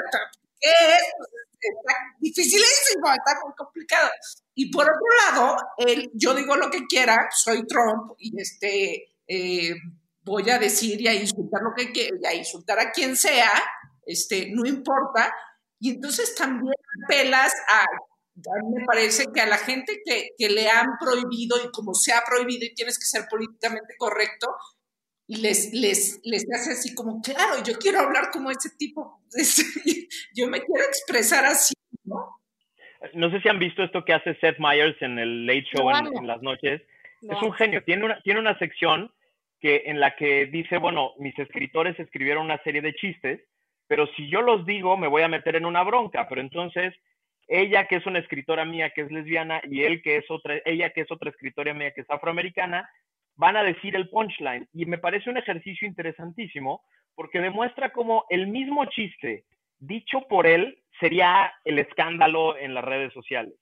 [0.61, 1.03] ¿qué es?
[1.62, 4.11] Está dificilísimo, está muy complicado.
[4.55, 9.75] Y por otro lado, el, yo digo lo que quiera, soy Trump y este, eh,
[10.25, 13.53] voy a decir y a insultar lo que quiera, y a insultar a quien sea,
[14.05, 15.33] este, no importa.
[15.79, 17.85] Y entonces también apelas a
[18.35, 22.12] a me parece que a la gente que, que, le han prohibido y como se
[22.12, 24.48] ha prohibido y tienes que ser políticamente correcto,
[25.33, 29.23] y les, les, les hace así como, claro, yo quiero hablar como ese tipo,
[30.37, 31.73] yo me quiero expresar así,
[32.05, 32.37] ¿no?
[33.14, 35.99] No sé si han visto esto que hace Seth Meyers en el Late Show No,
[35.99, 36.21] en, no.
[36.21, 36.83] en las noches.
[37.23, 37.35] No.
[37.35, 37.83] Es un genio.
[37.83, 39.11] Tiene una, tiene una sección
[39.59, 43.40] que, en la que dice, bueno, mis escritores escribieron una serie de chistes,
[43.88, 46.29] pero si yo los digo me voy a meter en una bronca.
[46.29, 46.95] Pero entonces
[47.49, 50.90] ella que es una escritora mía que es lesbiana y él que es otra, ella
[50.90, 52.88] que es otra escritora mía que es afroamericana,
[53.43, 54.69] van a decir el punchline.
[54.73, 56.83] Y me parece un ejercicio interesantísimo
[57.17, 59.47] porque demuestra cómo el mismo chiste
[59.81, 63.55] dicho por él sería el escándalo en las redes sociales.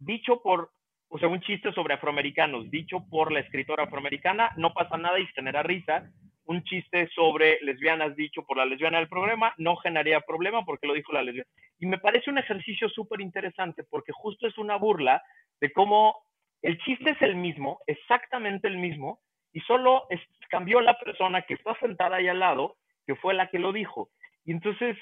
[0.00, 0.72] Dicho por,
[1.08, 5.26] o sea, un chiste sobre afroamericanos, dicho por la escritora afroamericana, no pasa nada y
[5.28, 6.10] genera risa.
[6.46, 10.94] Un chiste sobre lesbianas dicho por la lesbiana del programa no generaría problema porque lo
[10.94, 11.48] dijo la lesbiana.
[11.78, 15.22] Y me parece un ejercicio súper interesante porque justo es una burla
[15.60, 16.16] de cómo
[16.62, 19.20] el chiste es el mismo, exactamente el mismo,
[19.52, 20.06] y solo
[20.50, 24.10] cambió la persona que está sentada ahí al lado, que fue la que lo dijo.
[24.44, 24.96] Y entonces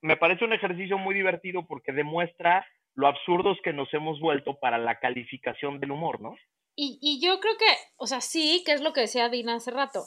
[0.00, 4.78] me parece un ejercicio muy divertido porque demuestra lo absurdos que nos hemos vuelto para
[4.78, 6.34] la calificación del humor, ¿no?
[6.74, 9.70] Y, y yo creo que, o sea, sí, que es lo que decía Dina hace
[9.70, 10.02] rato.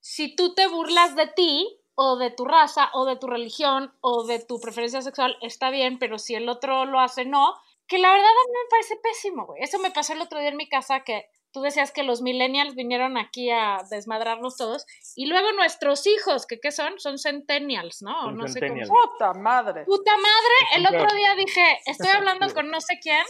[0.00, 4.24] Si tú te burlas de ti, o de tu raza, o de tu religión, o
[4.24, 7.54] de tu preferencia sexual, está bien, pero si el otro lo hace, no.
[7.88, 9.62] Que la verdad a mí me parece pésimo, güey.
[9.62, 12.74] Eso me pasó el otro día en mi casa, que tú decías que los millennials
[12.74, 16.98] vinieron aquí a desmadrarnos todos, y luego nuestros hijos, que qué son?
[16.98, 18.12] Son centennials, ¿no?
[18.24, 18.80] Son no sé cómo.
[18.86, 19.84] Puta madre.
[19.84, 23.24] Puta madre, el otro día dije, estoy hablando con no sé quién,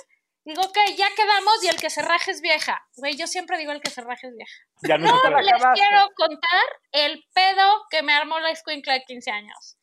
[0.44, 2.84] digo, ok, ya quedamos y el que se raje es vieja.
[2.96, 4.56] Güey, yo siempre digo el que se raje es vieja.
[4.82, 5.42] Ya no, puede.
[5.42, 5.84] Les acabaste.
[5.84, 9.76] quiero contar el pedo que me armó la escuincla de 15 años.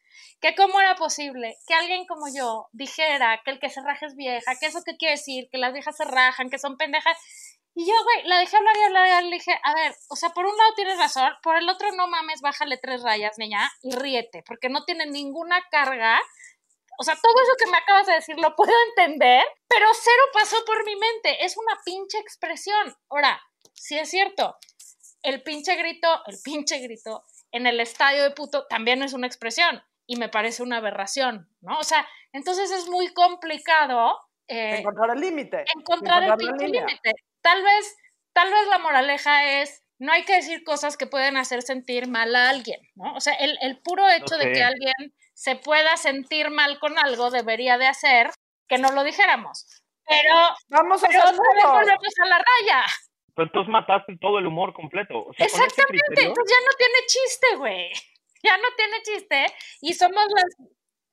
[0.44, 4.18] Que cómo era posible que alguien como yo dijera que el que se raja es
[4.18, 7.18] vieja, que eso qué quiere decir, que las viejas se rajan, que son pendejas.
[7.74, 10.32] Y yo, güey, la dejé hablar y hablar y le dije, a ver, o sea,
[10.32, 13.96] por un lado tienes razón, por el otro no mames, bájale tres rayas, niña, y
[13.96, 16.20] ríete, porque no tiene ninguna carga.
[17.00, 20.58] O sea, todo eso que me acabas de decir lo puedo entender, pero cero pasó
[20.66, 21.46] por mi mente.
[21.46, 22.94] Es una pinche expresión.
[23.10, 23.42] Ahora,
[23.74, 24.58] sí es cierto,
[25.22, 29.82] el pinche grito, el pinche grito en el estadio de puto también es una expresión
[30.08, 31.80] y me parece una aberración, ¿no?
[31.80, 35.63] O sea, entonces es muy complicado eh, Encontrar el límite.
[35.78, 37.13] encontrar el límite.
[37.42, 37.96] Tal vez,
[38.34, 42.36] tal vez la moraleja es no hay que decir cosas que pueden hacer sentir mal
[42.36, 43.13] a alguien, ¿no?
[43.16, 44.94] O sea, el, el puro hecho de que alguien
[45.34, 48.30] se pueda sentir mal con algo debería de hacer
[48.68, 49.82] que no lo dijéramos.
[50.06, 50.36] Pero,
[50.68, 51.80] Vamos a pero hacer otra vez mudos.
[51.80, 52.86] volvemos a la raya.
[53.36, 55.20] Pero entonces mataste todo el humor completo.
[55.26, 57.92] O sea, con ese Exactamente, criterio- entonces ya no tiene chiste, güey.
[58.48, 59.46] ya no tiene chiste
[59.82, 60.46] y somos las...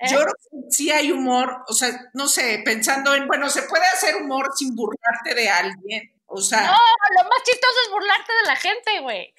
[0.01, 0.09] ¿eh?
[0.11, 3.85] Yo creo que sí hay humor, o sea, no sé, pensando en, bueno, se puede
[3.87, 6.63] hacer humor sin burlarte de alguien, o sea...
[6.63, 6.79] No,
[7.23, 9.35] lo más chistoso es burlarte de la gente, güey.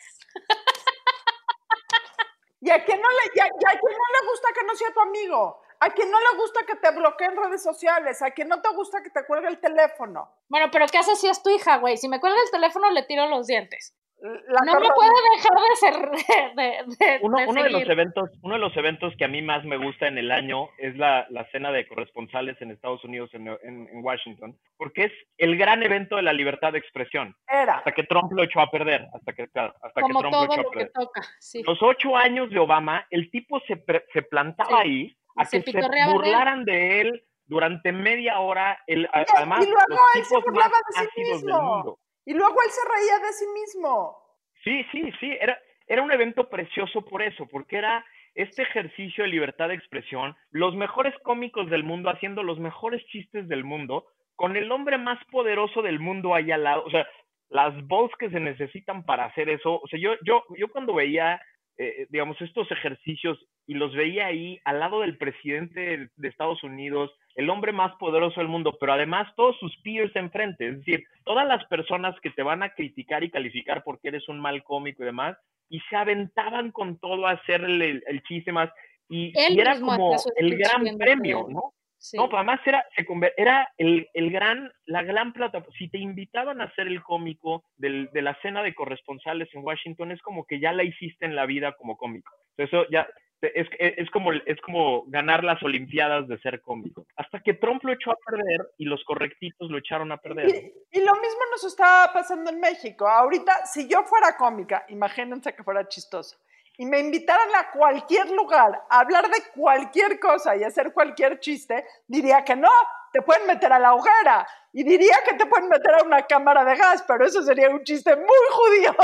[2.61, 4.75] ¿Y a quién no le, y a, y a quién no le gusta que no
[4.75, 5.61] sea tu amigo?
[5.79, 8.21] ¿A quién no le gusta que te bloqueen redes sociales?
[8.21, 10.31] ¿A quién no te gusta que te cuelgue el teléfono?
[10.47, 11.97] Bueno, pero ¿qué haces si es tu hija, güey?
[11.97, 13.95] Si me cuelga el teléfono, le tiro los dientes.
[14.21, 16.11] La No me carro- puede dejar de ser...
[16.55, 19.41] De, de- Uno, de uno de los eventos, uno de los eventos que a mí
[19.41, 23.33] más me gusta en el año es la, la cena de corresponsales en Estados Unidos,
[23.33, 27.77] en, en- en Washington, porque es el gran evento de la libertad de expresión, Era.
[27.77, 30.43] hasta que Trump lo echó a perder, hasta que, hasta que Como Trump lo todo
[30.45, 30.91] echó a lo que perder.
[30.93, 31.63] toca, sí.
[31.63, 34.87] Los ocho años de Obama, el tipo se, pre- se plantaba Sí.
[34.89, 35.81] ahí a Se que se
[36.11, 40.43] burlaran de él durante media hora, el, Y- además y luego los él se tipos
[40.45, 41.61] burlaba más de sí del mismo.
[41.61, 41.99] mundo.
[42.31, 44.17] Y luego él se reía de sí mismo.
[44.63, 49.29] Sí, sí, sí, era, era un evento precioso por eso, porque era este ejercicio de
[49.29, 54.05] libertad de expresión, los mejores cómicos del mundo haciendo los mejores chistes del mundo,
[54.37, 57.05] con el hombre más poderoso del mundo ahí al lado, o sea,
[57.49, 61.41] las voz que se necesitan para hacer eso, o sea, yo, yo, yo cuando veía,
[61.77, 66.63] eh, digamos, estos ejercicios y los veía ahí al lado del presidente de, de Estados
[66.63, 71.03] Unidos, el hombre más poderoso del mundo, pero además todos sus peers enfrente, es decir,
[71.23, 75.03] todas las personas que te van a criticar y calificar porque eres un mal cómico
[75.03, 75.37] y demás,
[75.69, 78.69] y se aventaban con todo a hacerle el, el chiste más,
[79.11, 81.45] y, era como el gran premio.
[81.49, 81.73] ¿no?
[81.97, 82.17] Sí.
[82.17, 83.05] No, además era, se
[83.37, 85.75] era el, el gran, la gran plataforma.
[85.77, 90.11] Si te invitaban a ser el cómico del, de la cena de corresponsales en Washington,
[90.11, 92.31] es como que ya la hiciste en la vida como cómico.
[92.57, 93.07] Eso ya
[93.41, 97.05] es, es, como, es como ganar las Olimpiadas de ser cómico.
[97.15, 100.45] Hasta que Trump lo echó a perder y los correctitos lo echaron a perder.
[100.45, 100.53] ¿no?
[100.53, 103.07] Y, y lo mismo nos está pasando en México.
[103.07, 106.37] Ahorita, si yo fuera cómica, imagínense que fuera chistosa,
[106.77, 111.85] y me invitaran a cualquier lugar a hablar de cualquier cosa y hacer cualquier chiste,
[112.07, 112.71] diría que no,
[113.11, 114.47] te pueden meter a la hoguera.
[114.73, 117.83] Y diría que te pueden meter a una cámara de gas, pero eso sería un
[117.83, 118.95] chiste muy judío.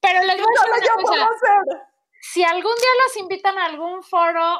[0.00, 1.30] Pero les voy a decir yo una cosa.
[1.30, 1.91] hacer.
[2.24, 4.56] Si algún día los invitan a algún foro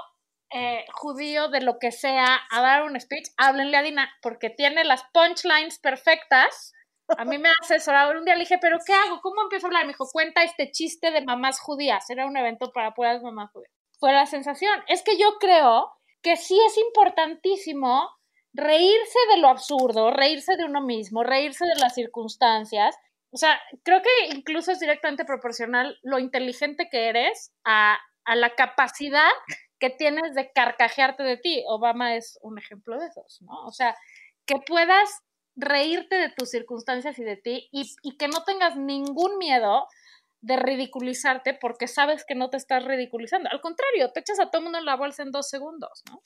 [0.50, 4.82] eh, judío de lo que sea a dar un speech, háblenle a Dina, porque tiene
[4.82, 6.72] las punchlines perfectas.
[7.16, 8.18] A mí me ha asesorado.
[8.18, 9.20] Un día le dije, ¿pero qué hago?
[9.20, 9.84] ¿Cómo empiezo a hablar?
[9.84, 12.10] Me dijo, cuenta este chiste de mamás judías.
[12.10, 13.70] Era un evento para puras mamás judías.
[14.00, 14.82] Fue la sensación.
[14.88, 18.10] Es que yo creo que sí es importantísimo
[18.52, 22.96] reírse de lo absurdo, reírse de uno mismo, reírse de las circunstancias.
[23.32, 28.54] O sea, creo que incluso es directamente proporcional lo inteligente que eres a, a la
[28.54, 29.30] capacidad
[29.78, 31.64] que tienes de carcajearte de ti.
[31.66, 33.64] Obama es un ejemplo de esos, ¿no?
[33.66, 33.96] O sea,
[34.46, 35.08] que puedas
[35.56, 39.86] reírte de tus circunstancias y de ti y, y que no tengas ningún miedo
[40.42, 43.48] de ridiculizarte porque sabes que no te estás ridiculizando.
[43.50, 46.20] Al contrario, te echas a todo mundo en la bolsa en dos segundos, ¿no?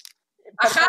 [0.58, 0.80] Ajá,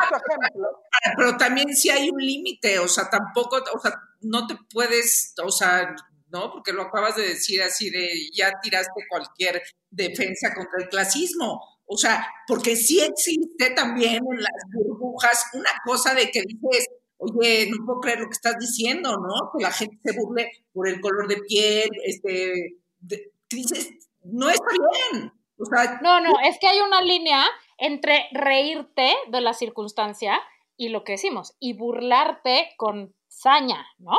[0.42, 0.70] ejemplo.
[1.18, 5.52] pero también sí hay un límite, o sea, tampoco, o sea, no te puedes, o
[5.52, 5.96] sea,
[6.30, 6.52] ¿no?
[6.52, 11.98] Porque lo acabas de decir así de, ya tiraste cualquier defensa contra el clasismo, o
[11.98, 17.86] sea, porque sí existe también en las burbujas una cosa de que dices, oye, no
[17.86, 19.52] puedo creer lo que estás diciendo, ¿no?
[19.58, 23.90] Que la gente se burle por el color de piel, este, de- dices,
[24.24, 24.66] no está
[25.12, 27.46] bien, o sea, No, no, es que hay una línea
[27.78, 30.40] entre reírte de la circunstancia
[30.76, 34.18] y lo que decimos, y burlarte con saña, ¿no?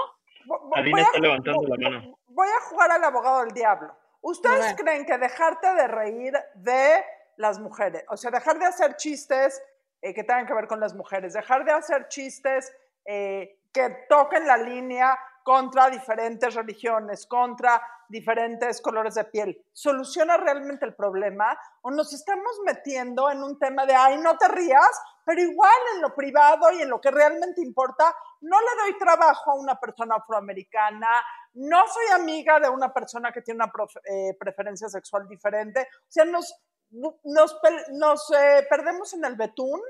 [0.75, 2.19] Adina voy a- está levantando la mano.
[2.29, 3.97] Voy a jugar al abogado del diablo.
[4.21, 7.05] ¿Ustedes creen que dejarte de reír de
[7.37, 9.63] las mujeres, o sea, dejar de hacer chistes
[10.03, 12.73] eh, que tengan que ver con las mujeres, dejar de hacer chistes
[13.05, 15.17] eh, que toquen la línea
[15.49, 21.59] contra diferentes religiones, contra diferentes colores de piel, ¿soluciona realmente el problema?
[21.81, 26.03] ¿O nos estamos metiendo en un tema de, ay, no te rías, pero igual en
[26.03, 30.17] lo privado y en lo que realmente importa, no le doy trabajo a una persona
[30.17, 31.09] afroamericana,
[31.55, 33.73] no soy amiga de una persona que tiene una
[34.05, 35.81] eh, preferencia sexual diferente.
[35.81, 36.55] O sea, nos,
[36.91, 37.59] nos,
[37.93, 39.81] nos, eh, perdemos en el betún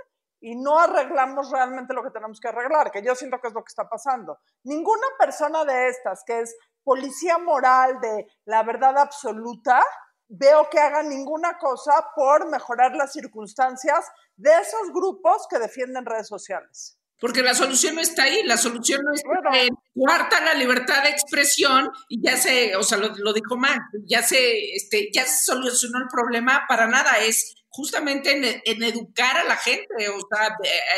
[0.40, 3.62] y no arreglamos realmente lo que tenemos que arreglar, que yo siento que es lo
[3.62, 4.38] que está pasando.
[4.64, 9.82] Ninguna persona de estas que es policía moral de la verdad absoluta,
[10.28, 14.06] veo que haga ninguna cosa por mejorar las circunstancias
[14.36, 16.98] de esos grupos que defienden redes sociales.
[17.20, 19.50] Porque la solución no está ahí, la solución no está Bueno.
[19.52, 23.80] en cuarta la libertad de expresión y ya se, o sea, lo, lo dijo Mac,
[24.06, 29.36] ya se, este, ya se solucionó el problema para nada, es justamente en, en educar
[29.36, 30.48] a la gente, o sea,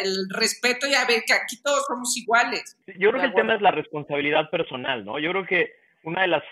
[0.03, 2.75] el respeto y a ver que aquí todos somos iguales.
[2.99, 5.19] Yo creo que el tema es la responsabilidad personal, ¿no?
[5.19, 5.75] Yo creo que
[6.05, 6.43] una de las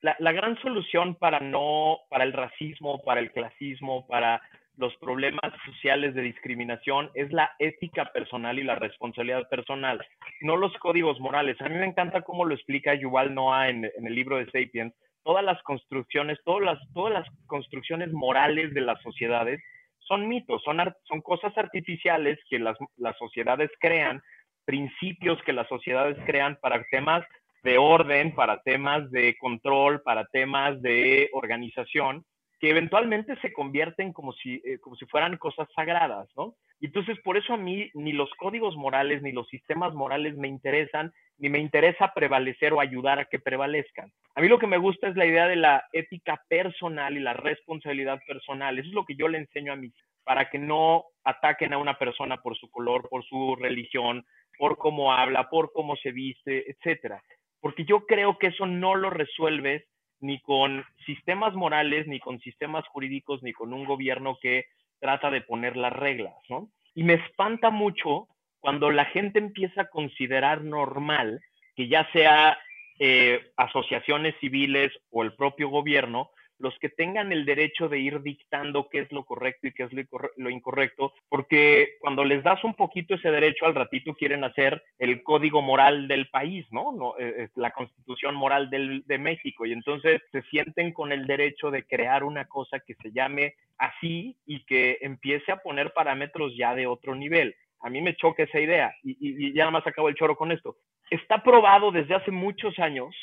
[0.00, 4.42] la, la, gran solución para no, para el racismo, para el clasismo, para
[4.76, 10.04] los problemas sociales de discriminación es la ética personal y la responsabilidad personal,
[10.40, 11.60] no los códigos morales.
[11.60, 14.94] A mí me encanta cómo lo explica Yuval Noah en, en el libro de Sapiens.
[15.28, 19.62] Todas las construcciones, todas las, todas las construcciones morales de las sociedades
[19.98, 24.22] son mitos, son, son cosas artificiales que las, las sociedades crean,
[24.64, 27.26] principios que las sociedades crean para temas
[27.62, 32.24] de orden, para temas de control, para temas de organización,
[32.58, 36.54] que eventualmente se convierten como si, eh, como si fueran cosas sagradas, ¿no?
[36.80, 41.12] Entonces por eso a mí ni los códigos morales ni los sistemas morales me interesan,
[41.38, 44.12] ni me interesa prevalecer o ayudar a que prevalezcan.
[44.34, 47.32] A mí lo que me gusta es la idea de la ética personal y la
[47.32, 48.78] responsabilidad personal.
[48.78, 49.92] Eso es lo que yo le enseño a mí,
[50.24, 54.24] para que no ataquen a una persona por su color, por su religión,
[54.58, 57.22] por cómo habla, por cómo se viste, etcétera.
[57.60, 59.84] Porque yo creo que eso no lo resuelves
[60.20, 64.66] ni con sistemas morales, ni con sistemas jurídicos, ni con un gobierno que
[65.00, 66.68] trata de poner las reglas, ¿no?
[66.94, 68.26] Y me espanta mucho
[68.60, 71.40] cuando la gente empieza a considerar normal
[71.76, 72.58] que ya sea
[72.98, 78.88] eh, asociaciones civiles o el propio gobierno los que tengan el derecho de ir dictando
[78.88, 79.90] qué es lo correcto y qué es
[80.36, 85.22] lo, incorrecto, porque cuando les das un poquito ese derecho, al ratito quieren hacer el
[85.22, 86.92] código moral del país, ¿no?
[86.92, 91.70] no eh, la constitución moral del, de México, y entonces se sienten con el derecho
[91.70, 96.74] de crear una cosa que se llame así y que empiece a poner parámetros ya
[96.74, 97.54] de otro nivel.
[97.80, 100.36] A mí me choca esa idea y, y, y ya nada más acabo el choro
[100.36, 100.76] con esto.
[101.10, 103.14] Está probado desde hace muchos años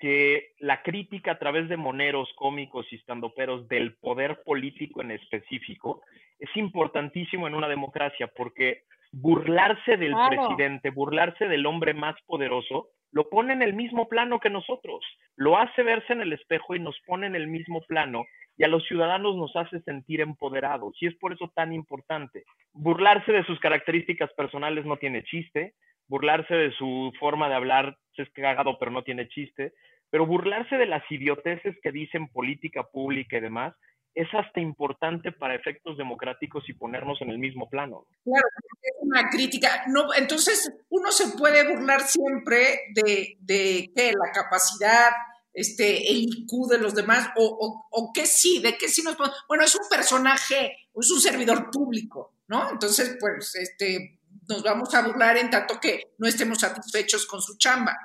[0.00, 6.02] que la crítica a través de moneros, cómicos y estandoperos del poder político en específico
[6.38, 13.28] es importantísimo en una democracia porque burlarse del presidente, burlarse del hombre más poderoso, lo
[13.28, 15.04] pone en el mismo plano que nosotros,
[15.36, 18.24] lo hace verse en el espejo y nos pone en el mismo plano
[18.56, 22.44] y a los ciudadanos nos hace sentir empoderados y es por eso tan importante.
[22.72, 25.74] Burlarse de sus características personales no tiene chiste,
[26.10, 29.72] burlarse de su forma de hablar es cagado pero no tiene chiste,
[30.10, 33.74] pero burlarse de las idioteces que dicen política pública y demás
[34.12, 38.06] es hasta importante para efectos democráticos y ponernos en el mismo plano.
[38.24, 38.46] Claro,
[38.82, 39.84] es una crítica.
[39.86, 44.12] No, entonces, uno se puede burlar siempre de, de ¿qué?
[44.12, 45.10] la capacidad,
[45.54, 49.16] este, el IQ de los demás, o, o, o qué sí, de qué sí nos
[49.46, 52.68] Bueno, es un personaje, es un servidor público, ¿no?
[52.68, 54.18] Entonces, pues, este,
[54.50, 57.96] nos vamos a burlar en tanto que no estemos satisfechos con su chamba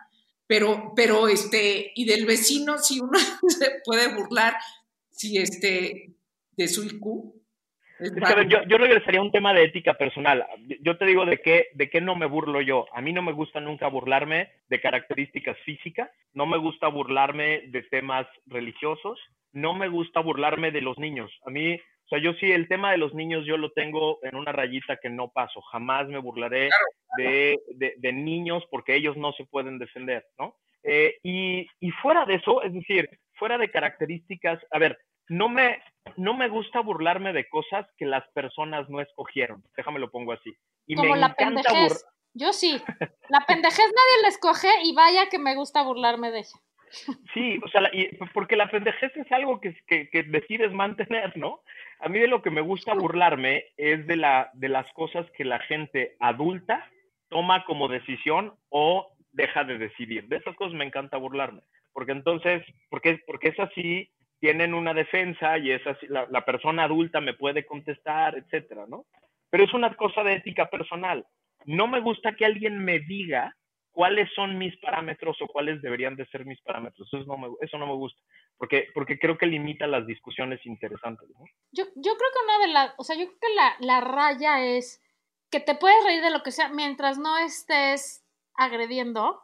[0.48, 3.18] pero, pero este, y del vecino, si uno
[3.48, 4.56] se puede burlar,
[5.12, 6.16] si este,
[6.52, 7.35] de su IQ.
[8.00, 10.46] Yo, yo, regresaría a un tema de ética personal.
[10.82, 12.86] Yo te digo de qué, de qué no me burlo yo.
[12.94, 17.84] A mí no me gusta nunca burlarme de características físicas, no me gusta burlarme de
[17.84, 19.20] temas religiosos,
[19.54, 21.32] no me gusta burlarme de los niños.
[21.46, 24.36] A mí o sea, yo sí, el tema de los niños yo lo tengo en
[24.36, 25.60] una rayita que no paso.
[25.62, 26.70] Jamás me burlaré
[27.18, 27.58] De,
[27.98, 30.56] de, niños porque ellos no se pueden defender, ¿no?
[30.84, 35.00] Eh, y, y, fuera de eso, es decir, fuera de características, a ver,
[35.30, 35.82] no me,
[36.18, 39.64] no me gusta burlarme de cosas que las personas no escogieron.
[39.76, 40.56] Déjame lo pongo así.
[40.88, 42.06] Y Como me la pendejez.
[42.34, 42.82] Yo sí.
[43.30, 46.60] La pendejez nadie la escoge y vaya que me gusta burlarme de ella.
[47.34, 51.62] Sí, o sea, y, porque la pendejez es algo que, que, que, decides mantener, ¿no?
[52.00, 55.46] A mí de lo que me gusta burlarme es de, la, de las cosas que
[55.46, 56.90] la gente adulta
[57.30, 60.28] toma como decisión o deja de decidir.
[60.28, 61.62] De esas cosas me encanta burlarme,
[61.94, 64.10] porque entonces, porque, porque es así,
[64.40, 69.06] tienen una defensa y es así, la, la persona adulta me puede contestar, etcétera, ¿no?
[69.50, 71.26] Pero es una cosa de ética personal.
[71.66, 73.56] No me gusta que alguien me diga
[73.96, 77.08] cuáles son mis parámetros o cuáles deberían de ser mis parámetros.
[77.08, 78.22] Eso no me, eso no me gusta,
[78.58, 81.30] porque, porque creo que limita las discusiones interesantes.
[81.72, 84.66] Yo, yo creo que una de las, o sea, yo creo que la, la raya
[84.66, 85.02] es
[85.50, 89.42] que te puedes reír de lo que sea mientras no estés agrediendo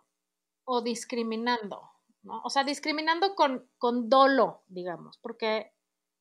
[0.65, 1.89] o discriminando,
[2.25, 5.71] O sea, discriminando con, con dolo, digamos, porque,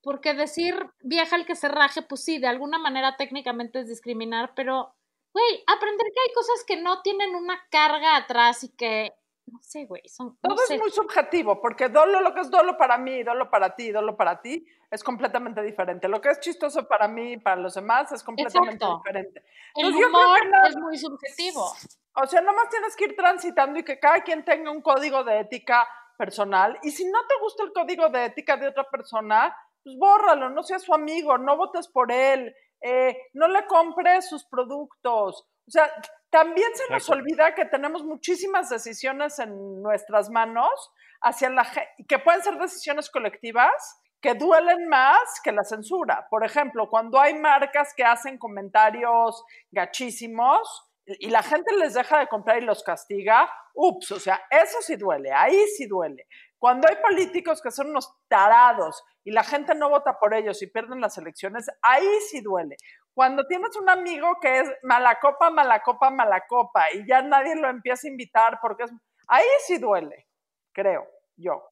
[0.02, 4.54] porque decir vieja el que se raje, pues sí, de alguna manera técnicamente es discriminar,
[4.54, 4.94] pero
[5.32, 9.12] güey, aprender que hay cosas que no tienen una carga atrás y que,
[9.50, 10.36] no sé, güey, son...
[10.40, 10.74] Todo sé.
[10.74, 14.16] es muy subjetivo, porque dolo, lo que es dolo para mí, dolo para ti, dolo
[14.16, 16.08] para ti, es completamente diferente.
[16.08, 18.98] Lo que es chistoso para mí y para los demás es completamente Exacto.
[18.98, 19.44] diferente.
[19.74, 21.72] El Entonces, humor nada- es muy subjetivo.
[22.14, 25.40] O sea, nomás tienes que ir transitando y que cada quien tenga un código de
[25.40, 25.86] ética
[26.18, 26.78] personal.
[26.82, 30.62] Y si no te gusta el código de ética de otra persona, pues bórralo, no
[30.62, 35.46] seas su amigo, no votes por él, eh, no le compres sus productos.
[35.66, 35.90] O sea,
[36.30, 40.70] también se nos olvida que tenemos muchísimas decisiones en nuestras manos
[41.20, 41.66] hacia la
[42.08, 46.26] que pueden ser decisiones colectivas que duelen más que la censura.
[46.30, 52.28] Por ejemplo, cuando hay marcas que hacen comentarios gachísimos y la gente les deja de
[52.28, 56.26] comprar y los castiga, ups, o sea, eso sí duele, ahí sí duele.
[56.58, 60.66] Cuando hay políticos que son unos tarados y la gente no vota por ellos y
[60.66, 62.76] pierden las elecciones, ahí sí duele.
[63.14, 67.56] Cuando tienes un amigo que es mala copa, mala copa, mala copa y ya nadie
[67.56, 68.90] lo empieza a invitar porque es...
[69.28, 70.26] Ahí sí duele,
[70.72, 71.06] creo
[71.36, 71.62] yo.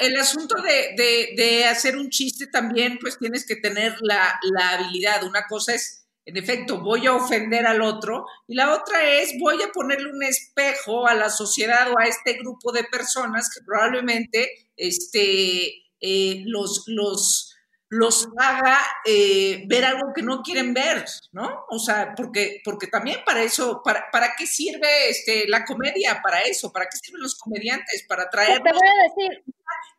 [0.00, 5.22] El asunto de, hacer un chiste también, pues tienes que tener la, la habilidad.
[5.24, 9.62] Una cosa es en efecto, voy a ofender al otro, y la otra es, voy
[9.62, 14.68] a ponerle un espejo a la sociedad o a este grupo de personas que probablemente
[14.76, 17.56] este, eh, los, los,
[17.90, 21.64] los haga eh, ver algo que no quieren ver, ¿no?
[21.70, 26.20] O sea, porque, porque también para eso, para, ¿para qué sirve este, la comedia?
[26.22, 28.04] Para eso, ¿para qué sirven los comediantes?
[28.08, 28.62] Para traer...
[28.62, 29.44] Te voy a decir.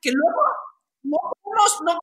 [0.02, 0.42] Que luego
[1.04, 1.18] no,
[1.84, 2.00] no,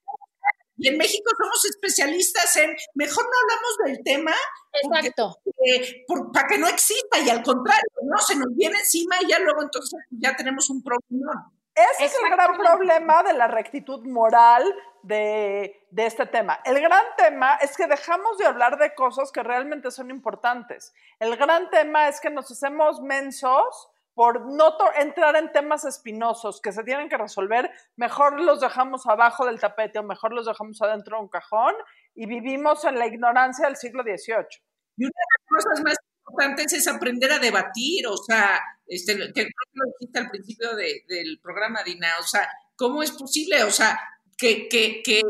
[0.78, 4.34] y en México somos especialistas en, mejor no hablamos del tema.
[4.82, 5.39] Exacto.
[5.47, 8.18] Eh, para que no exista y al contrario, ¿no?
[8.18, 11.51] Se nos viene encima y ya luego entonces ya tenemos un problema.
[11.77, 14.64] Ese es el gran problema de la rectitud moral
[15.03, 16.59] de, de, este tema.
[16.64, 20.95] El gran tema es que dejamos de hablar de cosas que realmente son importantes.
[21.20, 26.72] El gran tema es que nos hacemos mensos por no entrar en temas espinosos que
[26.72, 31.18] se tienen que resolver, mejor los dejamos abajo del tapete o mejor los dejamos adentro
[31.18, 31.74] de un cajón
[32.14, 34.62] y vivimos en la ignorancia del siglo XVIII.
[34.97, 35.97] Y una de las cosas más
[36.29, 41.83] importantes es aprender a debatir, o sea, este, que lo dijiste al principio del programa,
[41.83, 43.62] Dina, o sea, ¿cómo es posible?
[43.64, 43.99] O sea,
[44.37, 45.22] que, que, que,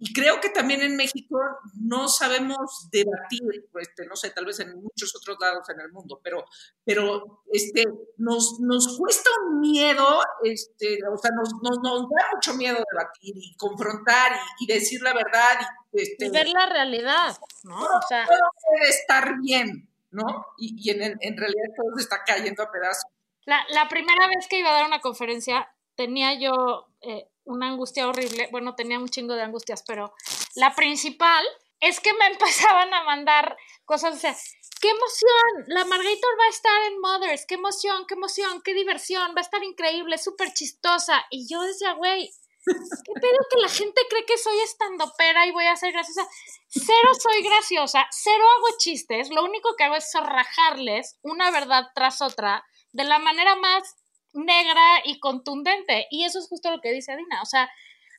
[0.00, 1.38] y creo que también en México
[1.80, 5.90] no sabemos debatir, pues, este, no sé, tal vez en muchos otros lados en el
[5.90, 6.44] mundo, pero,
[6.84, 7.84] pero este,
[8.18, 13.34] nos, nos cuesta un miedo, este, o sea, nos, nos, nos da mucho miedo debatir
[13.36, 15.58] y confrontar y, decir la verdad.
[15.92, 17.80] Y, este, ver la realidad, ¿no?
[17.80, 20.46] o sea, puede estar bien, ¿no?
[20.58, 23.04] Y, y en, en, realidad todo se está cayendo a pedazos.
[23.44, 26.88] La, primera vez que iba a dar una conferencia, tenía yo...
[27.02, 30.12] Eh, una angustia horrible, bueno, tenía un chingo de angustias, pero
[30.56, 31.44] la principal
[31.80, 34.36] es que me empezaban a mandar cosas, o sea,
[34.80, 39.30] qué emoción, la Margator va a estar en Mothers, qué emoción, qué emoción, qué diversión,
[39.30, 41.24] va a estar increíble, súper chistosa.
[41.30, 42.30] Y yo decía, güey,
[42.66, 46.26] ¿qué pedo que la gente cree que soy estandopera y voy a ser graciosa?
[46.68, 52.20] Cero soy graciosa, cero hago chistes, lo único que hago es zorrajarles una verdad tras
[52.20, 53.96] otra de la manera más
[54.32, 56.06] negra y contundente.
[56.10, 57.42] Y eso es justo lo que dice Adina.
[57.42, 57.70] O sea,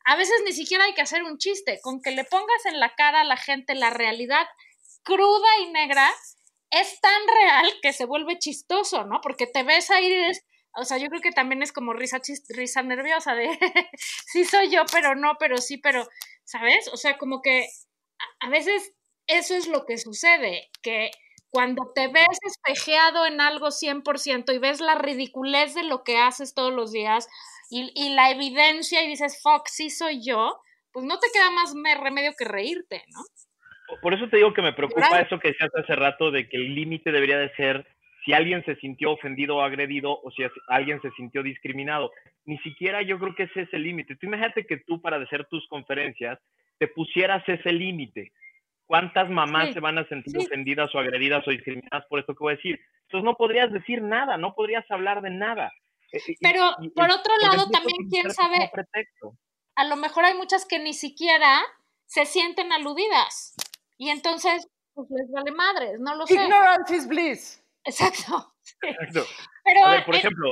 [0.06, 1.80] a veces ni siquiera hay que hacer un chiste.
[1.82, 4.48] Con que le pongas en la cara a la gente la realidad
[5.04, 6.10] cruda y negra,
[6.70, 9.22] es tan real que se vuelve chistoso, ¿no?
[9.22, 10.44] Porque te ves ahí y dices,
[10.78, 13.50] o sea, yo creo que también es como risa, risa nerviosa de,
[13.98, 16.08] sí soy yo, pero no, pero sí, pero,
[16.44, 16.88] ¿sabes?
[16.94, 17.66] O sea, como que
[18.40, 18.94] a veces
[19.26, 21.10] eso es lo que sucede, que
[21.50, 26.54] cuando te ves espejeado en algo 100% y ves la ridiculez de lo que haces
[26.54, 27.28] todos los días
[27.70, 30.60] y, la evidencia y dices, fuck, sí soy yo,
[30.92, 33.20] pues no te queda más remedio que reírte, ¿no?
[34.02, 36.76] Por eso te digo que me preocupa eso que decías hace rato de que el
[36.76, 37.88] límite debería de ser
[38.28, 42.12] si alguien se sintió ofendido o agredido o si alguien se sintió discriminado.
[42.44, 44.18] Ni siquiera yo creo que ese es el límite.
[44.18, 46.38] Tú imagínate que tú para hacer tus conferencias
[46.78, 48.34] te pusieras ese límite.
[48.86, 52.54] ¿Cuántas mamás se van a sentir ofendidas o agredidas o discriminadas por esto que voy
[52.54, 52.78] a decir?
[53.04, 55.72] Entonces no podrías decir nada, no podrías hablar de nada.
[56.12, 58.70] Eh, Pero por otro lado, también, quién sabe,
[59.76, 61.62] a lo mejor hay muchas que ni siquiera
[62.06, 63.56] se sienten aludidas.
[63.98, 66.34] Y entonces, pues les vale madres, no lo sé.
[66.34, 67.64] Ignorance is bliss.
[67.88, 68.54] Exacto.
[68.82, 69.26] Exacto.
[69.64, 70.52] Pero, a ver, por ejemplo,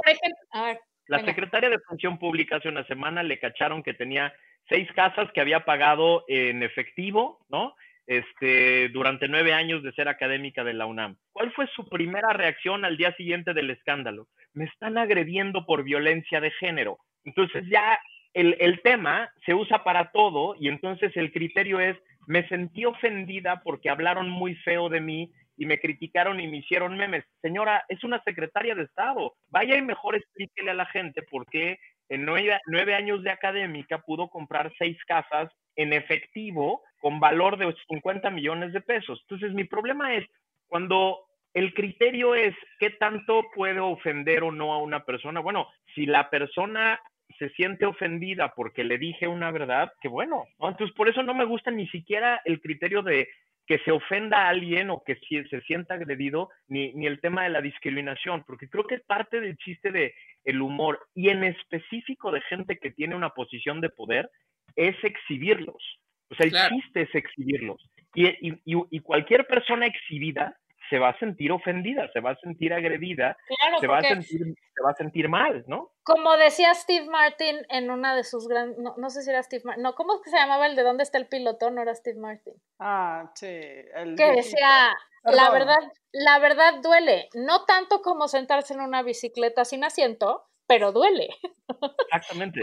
[1.08, 4.34] la secretaria de Función Pública hace una semana le cacharon que tenía
[4.68, 7.76] seis casas que había pagado en efectivo, ¿no?
[8.08, 11.18] este, durante nueve años de ser académica de la UNAM.
[11.32, 14.28] ¿Cuál fue su primera reacción al día siguiente del escándalo?
[14.54, 17.00] Me están agrediendo por violencia de género.
[17.24, 18.00] Entonces ya
[18.34, 23.62] el, el tema se usa para todo y entonces el criterio es, me sentí ofendida
[23.64, 27.26] porque hablaron muy feo de mí y me criticaron y me hicieron memes.
[27.42, 29.36] Señora, es una secretaria de Estado.
[29.50, 31.80] Vaya y mejor explíquele a la gente por qué
[32.10, 38.30] en nueve, años de académica pudo comprar seis casas en efectivo con valor de 50
[38.30, 39.20] millones de pesos.
[39.22, 40.26] Entonces, mi problema es
[40.68, 41.20] cuando
[41.54, 45.40] el criterio es qué tanto puede ofender o no a una persona.
[45.40, 47.00] Bueno, si la persona
[47.40, 51.46] se siente ofendida porque le dije una verdad, que bueno, entonces por eso no me
[51.46, 53.28] gusta ni siquiera el criterio de
[53.68, 57.50] que se ofenda a alguien o que se sienta agredido, ni, ni el tema de
[57.50, 60.14] la discriminación, porque creo que es parte del chiste de
[60.44, 64.30] el humor y en específico de gente que tiene una posición de poder
[64.76, 66.00] es exhibirlos.
[66.30, 67.82] O sea, el chiste es exhibirlos.
[68.14, 70.56] Y, y, y, cualquier persona exhibida
[70.90, 73.38] se va a sentir ofendida, se va a sentir agredida,
[73.80, 75.92] se, va a sentir, se va a sentir mal, ¿no?
[76.04, 79.84] Como decía Steve Martin en una de sus grandes, no, sé si era Steve Martin,
[79.84, 81.72] no, ¿cómo es que se llamaba el de dónde está el piloto?
[81.72, 82.54] No era Steve Martin.
[82.80, 83.48] Ah, sí.
[83.48, 85.80] El que decía, la verdad,
[86.12, 91.30] la verdad duele, no tanto como sentarse en una bicicleta sin asiento, pero duele.
[92.12, 92.62] Exactamente.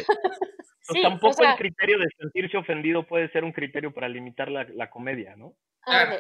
[1.03, 5.37] tampoco el criterio de sentirse ofendido puede ser un criterio para limitar la, la comedia,
[5.37, 5.55] ¿no?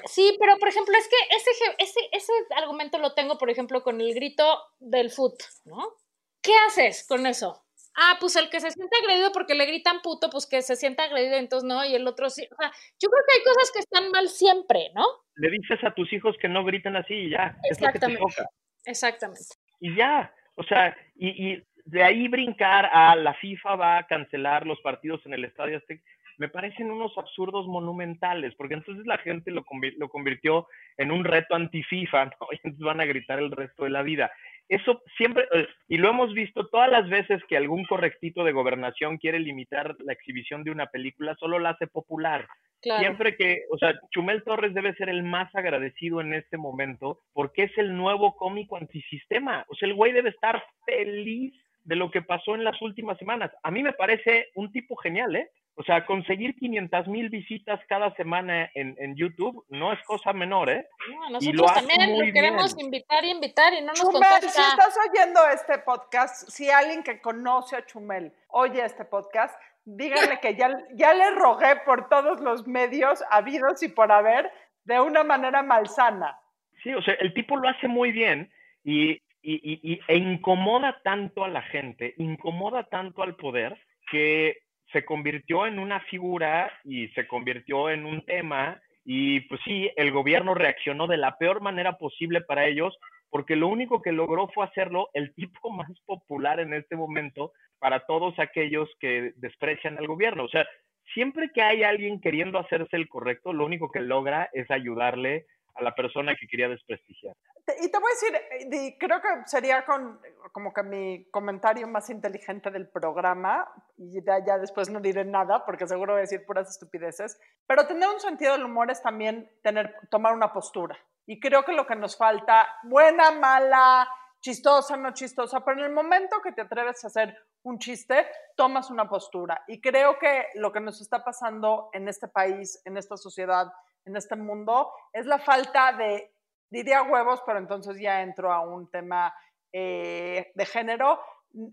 [0.07, 4.01] Sí, pero por ejemplo, es que ese, ese, ese argumento lo tengo, por ejemplo, con
[4.01, 4.45] el grito
[4.81, 5.35] del foot,
[5.65, 5.97] ¿no?
[6.43, 7.63] ¿Qué haces con eso?
[7.95, 11.05] Ah, pues el que se siente agredido porque le gritan puto, pues que se sienta
[11.05, 12.47] agredido, entonces no, y el otro sí.
[12.51, 15.05] O sea, yo creo que hay cosas que están mal siempre, ¿no?
[15.37, 17.57] Le dices a tus hijos que no griten así y ya.
[17.71, 18.23] Exactamente.
[18.25, 18.47] Es
[18.85, 19.55] Exactamente.
[19.81, 24.67] Y ya, o sea, y, y de ahí brincar a la FIFA va a cancelar
[24.67, 26.03] los partidos en el Estadio Azteca
[26.43, 29.65] me parecen unos absurdos monumentales, porque entonces la gente lo,
[29.97, 30.67] lo convirtió
[30.97, 32.33] en un reto anti-FIFA, ¿no?
[32.51, 34.33] Y entonces van a gritar el resto de la vida.
[34.69, 39.19] Eso siempre, eh, y lo hemos visto todas las veces que algún correctito de gobernación
[39.19, 42.49] quiere limitar la exhibición de una película, solo la hace popular.
[42.81, 47.63] Siempre que, o sea, Chumel Torres debe ser el más agradecido en este momento porque
[47.65, 49.65] es el nuevo cómico antisistema.
[49.69, 53.53] O sea, el güey debe estar feliz de lo que pasó en las últimas semanas.
[53.63, 55.49] A mí me parece un tipo genial, ¿eh?
[55.75, 60.69] O sea, conseguir 500 mil visitas cada semana en, en, YouTube no es cosa menor,
[60.69, 60.87] ¿eh?
[61.11, 65.41] No, nosotros también lo queremos invitar y invitar y no nos Chumel, si estás oyendo
[65.49, 71.15] este podcast, si alguien que conoce a Chumel oye este podcast, díganle que ya, ya
[71.15, 74.53] le rogué por todos los medios habidos y por haber
[74.85, 76.39] de una manera malsana.
[76.83, 78.53] Sí, o sea, el tipo lo hace muy bien
[78.85, 84.59] y, y, y, e incomoda tanto a la gente, incomoda tanto al poder que
[84.93, 90.13] se convirtió en una figura y se convirtió en un tema y pues sí, el
[90.13, 92.97] gobierno reaccionó de la peor manera posible para ellos
[93.31, 98.01] porque lo único que logró fue hacerlo el tipo más popular en este momento para
[98.07, 100.45] todos aquellos que desprecian al gobierno.
[100.45, 100.67] O sea,
[101.15, 105.83] siempre que hay alguien queriendo hacerse el correcto, lo único que logra es ayudarle a
[105.83, 107.35] la persona que quería desprestigiar.
[107.81, 110.21] Y te voy a decir, eh, creo que sería con,
[110.51, 115.87] como que mi comentario más inteligente del programa, y ya, después no diré nada porque
[115.87, 119.95] seguro voy a decir puras estupideces, pero tener un sentido del humor es también tener,
[120.11, 120.99] tomar una postura.
[121.27, 124.09] Y creo que lo que nos falta, buena, mala,
[124.41, 128.91] chistosa, no chistosa, pero en el momento que te atreves a hacer un chiste, tomas
[128.91, 129.63] una postura.
[129.69, 133.73] Y creo que lo que nos está pasando en este país, en esta sociedad,
[134.05, 136.35] en este mundo, es la falta de,
[136.71, 139.35] diría huevos, pero entonces ya entro a un tema
[139.73, 141.21] eh, de género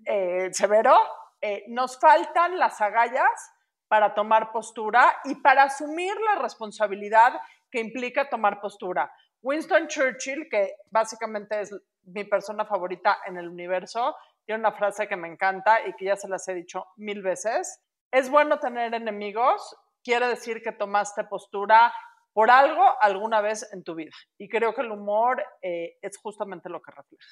[0.05, 0.97] eh, severo.
[1.41, 3.51] Eh, nos faltan las agallas
[3.87, 7.33] para tomar postura y para asumir la responsabilidad
[7.71, 9.11] que implica tomar postura.
[9.41, 14.15] Winston Churchill, que básicamente es mi persona favorita en el universo,
[14.45, 17.81] tiene una frase que me encanta y que ya se las he dicho mil veces.
[18.11, 21.93] Es bueno tener enemigos, quiere decir que tomaste postura
[22.39, 24.11] por algo alguna vez en tu vida.
[24.37, 27.27] Y creo que el humor eh, es justamente lo que refleja.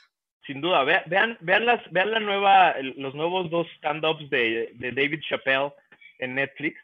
[0.45, 5.71] Sin duda, vean, vean, las, vean la nueva, los nuevos dos stand-ups de, David Chappelle
[6.19, 6.77] en Netflix.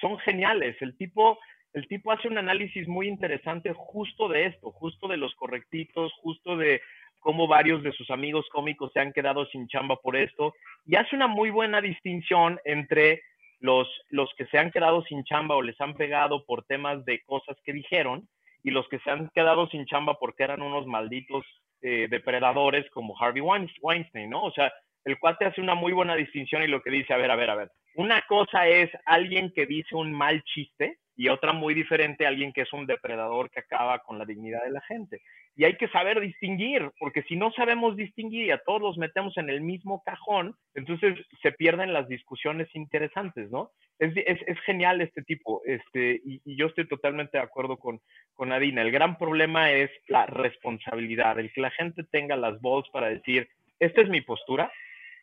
[0.00, 0.74] Son geniales.
[0.80, 1.38] El tipo,
[1.74, 6.56] el tipo hace un análisis muy interesante justo de esto, justo de los correctitos, justo
[6.56, 6.80] de
[7.18, 10.54] cómo varios de sus amigos cómicos se han quedado sin chamba por esto.
[10.86, 13.20] Y hace una muy buena distinción entre
[13.60, 17.22] los, los que se han quedado sin chamba o les han pegado por temas de
[17.24, 18.28] cosas que dijeron
[18.62, 21.44] y los que se han quedado sin chamba porque eran unos malditos
[21.82, 24.42] eh, depredadores como Harvey Weinstein, ¿no?
[24.42, 24.72] O sea,
[25.04, 27.50] el cuate hace una muy buena distinción y lo que dice, a ver, a ver,
[27.50, 32.26] a ver, una cosa es alguien que dice un mal chiste y otra muy diferente,
[32.26, 35.20] alguien que es un depredador que acaba con la dignidad de la gente.
[35.54, 39.36] Y hay que saber distinguir, porque si no sabemos distinguir y a todos los metemos
[39.36, 43.70] en el mismo cajón, entonces se pierden las discusiones interesantes, ¿no?
[43.98, 48.00] Es, es, genial este tipo, este, y, yo estoy totalmente de acuerdo con,
[48.32, 48.80] con Adina.
[48.80, 53.46] El gran problema es la responsabilidad, el que la gente tenga las voz para decir,
[53.78, 54.72] esta es mi postura,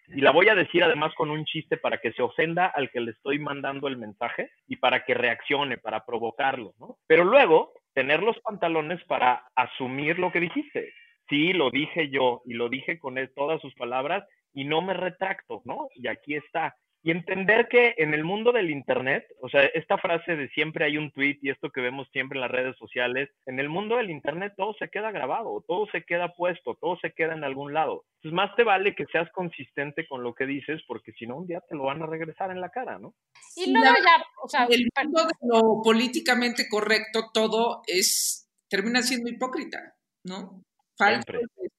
[0.08, 3.02] y la voy a decir además con un chiste para que se ofenda al que
[3.02, 6.98] le estoy mandando el mensaje y para que reaccione, para provocarlo, ¿no?
[7.08, 10.94] Pero luego, tener los pantalones para asumir lo que dijiste.
[11.30, 15.62] Sí, lo dije yo y lo dije con todas sus palabras y no me retracto,
[15.66, 15.90] ¿no?
[15.96, 16.76] Y aquí está.
[17.08, 20.98] Y entender que en el mundo del Internet, o sea, esta frase de siempre hay
[20.98, 24.10] un tweet y esto que vemos siempre en las redes sociales, en el mundo del
[24.10, 28.04] Internet todo se queda grabado, todo se queda puesto, todo se queda en algún lado.
[28.18, 31.48] Entonces, más te vale que seas consistente con lo que dices, porque si no, un
[31.48, 33.14] día te lo van a regresar en la cara, ¿no?
[33.56, 39.30] Y luego ya, o sea, el mundo de lo políticamente correcto, todo es, termina siendo
[39.30, 39.96] hipócrita,
[40.26, 40.62] ¿no?
[40.98, 41.34] Falso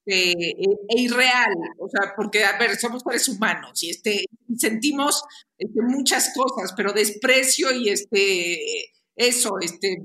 [0.09, 4.25] este, e, e, irreal, o sea, porque, a ver, somos seres humanos y este,
[4.57, 5.23] sentimos
[5.59, 9.99] este, muchas cosas, pero desprecio y este, eso, este,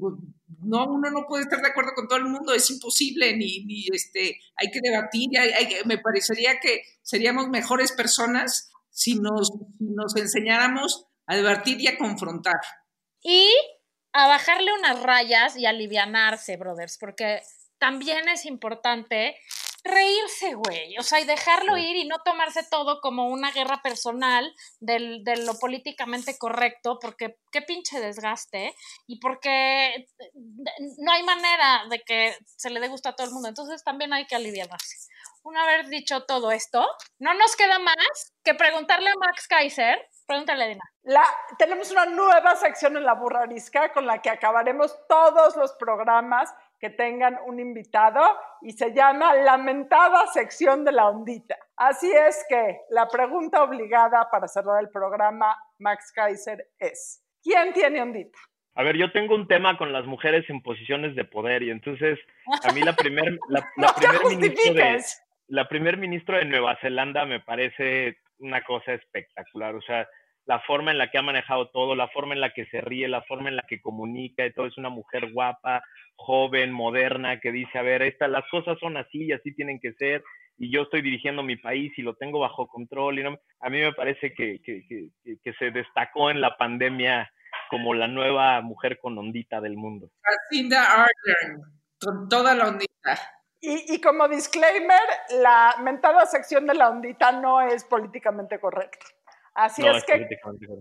[0.61, 3.85] no, uno no puede estar de acuerdo con todo el mundo, es imposible, ni, ni
[3.93, 5.29] este, hay que debatir,
[5.85, 11.97] me parecería que seríamos mejores personas si nos, si nos enseñáramos a debatir y a
[11.97, 12.59] confrontar.
[13.21, 13.49] Y
[14.11, 17.41] a bajarle unas rayas y alivianarse, brothers, porque
[17.83, 19.35] también es importante
[19.83, 20.97] reírse, güey.
[20.99, 25.35] O sea, y dejarlo ir y no tomarse todo como una guerra personal del, de
[25.43, 28.73] lo políticamente correcto, porque qué pinche desgaste
[29.05, 30.07] y porque
[30.97, 33.49] no hay manera de que se le dé gusto a todo el mundo.
[33.49, 34.95] Entonces también hay que aliviarse.
[35.43, 36.87] Una vez dicho todo esto,
[37.19, 40.09] no nos queda más que preguntarle a Max Kaiser.
[40.25, 40.89] Pregúntale, Dina.
[41.01, 41.25] La,
[41.57, 46.49] tenemos una nueva sección en la burrarisca con la que acabaremos todos los programas
[46.83, 48.19] que tengan un invitado
[48.61, 51.55] y se llama Lamentada sección de la ondita.
[51.77, 58.01] Así es que la pregunta obligada para cerrar el programa, Max Kaiser, es, ¿quién tiene
[58.01, 58.37] ondita?
[58.75, 62.19] A ver, yo tengo un tema con las mujeres en posiciones de poder y entonces
[62.65, 63.63] a mí la primer, la,
[63.95, 65.03] primer ministro de,
[65.47, 69.73] la primer ministro de Nueva Zelanda me parece una cosa espectacular.
[69.73, 70.05] O sea,
[70.45, 73.07] la forma en la que ha manejado todo, la forma en la que se ríe,
[73.07, 74.65] la forma en la que comunica y todo.
[74.65, 75.83] Es una mujer guapa,
[76.15, 79.93] joven, moderna, que dice, a ver, esta, las cosas son así y así tienen que
[79.93, 80.23] ser
[80.57, 83.19] y yo estoy dirigiendo mi país y lo tengo bajo control.
[83.19, 85.09] Y no, a mí me parece que, que, que,
[85.43, 87.31] que, se destacó en la pandemia
[87.69, 90.09] como la nueva mujer con ondita del mundo.
[90.21, 91.63] Jacinda Ardern,
[91.99, 92.91] con toda la ondita.
[93.59, 94.99] Y, y, como disclaimer,
[95.41, 99.05] la mentada sección de la ondita no es políticamente correcta.
[99.55, 100.27] Así es, que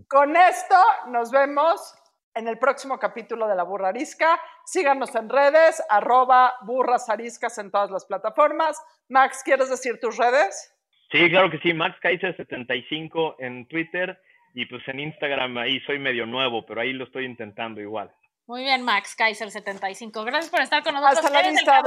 [0.09, 0.77] con esto
[1.09, 1.95] nos vemos
[2.35, 4.41] en el próximo capítulo de La Burra Arisca.
[4.65, 8.83] Síganos en redes, arroba burras ariscas en todas las plataformas.
[9.09, 10.75] Max, ¿quieres decir tus redes?
[11.11, 14.19] Sí, claro que sí, Max Kaiser75 en Twitter
[14.55, 18.11] y pues en Instagram ahí soy medio nuevo, pero ahí lo estoy intentando igual.
[18.47, 20.25] Muy bien, Max Kaiser75.
[20.25, 21.25] Gracias por estar con nosotros.
[21.25, 21.83] Hasta la vista,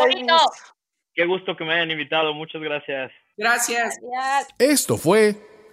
[1.13, 2.33] Qué gusto que me hayan invitado.
[2.33, 3.11] Muchas gracias.
[3.37, 3.97] Gracias.
[4.59, 5.35] Esto fue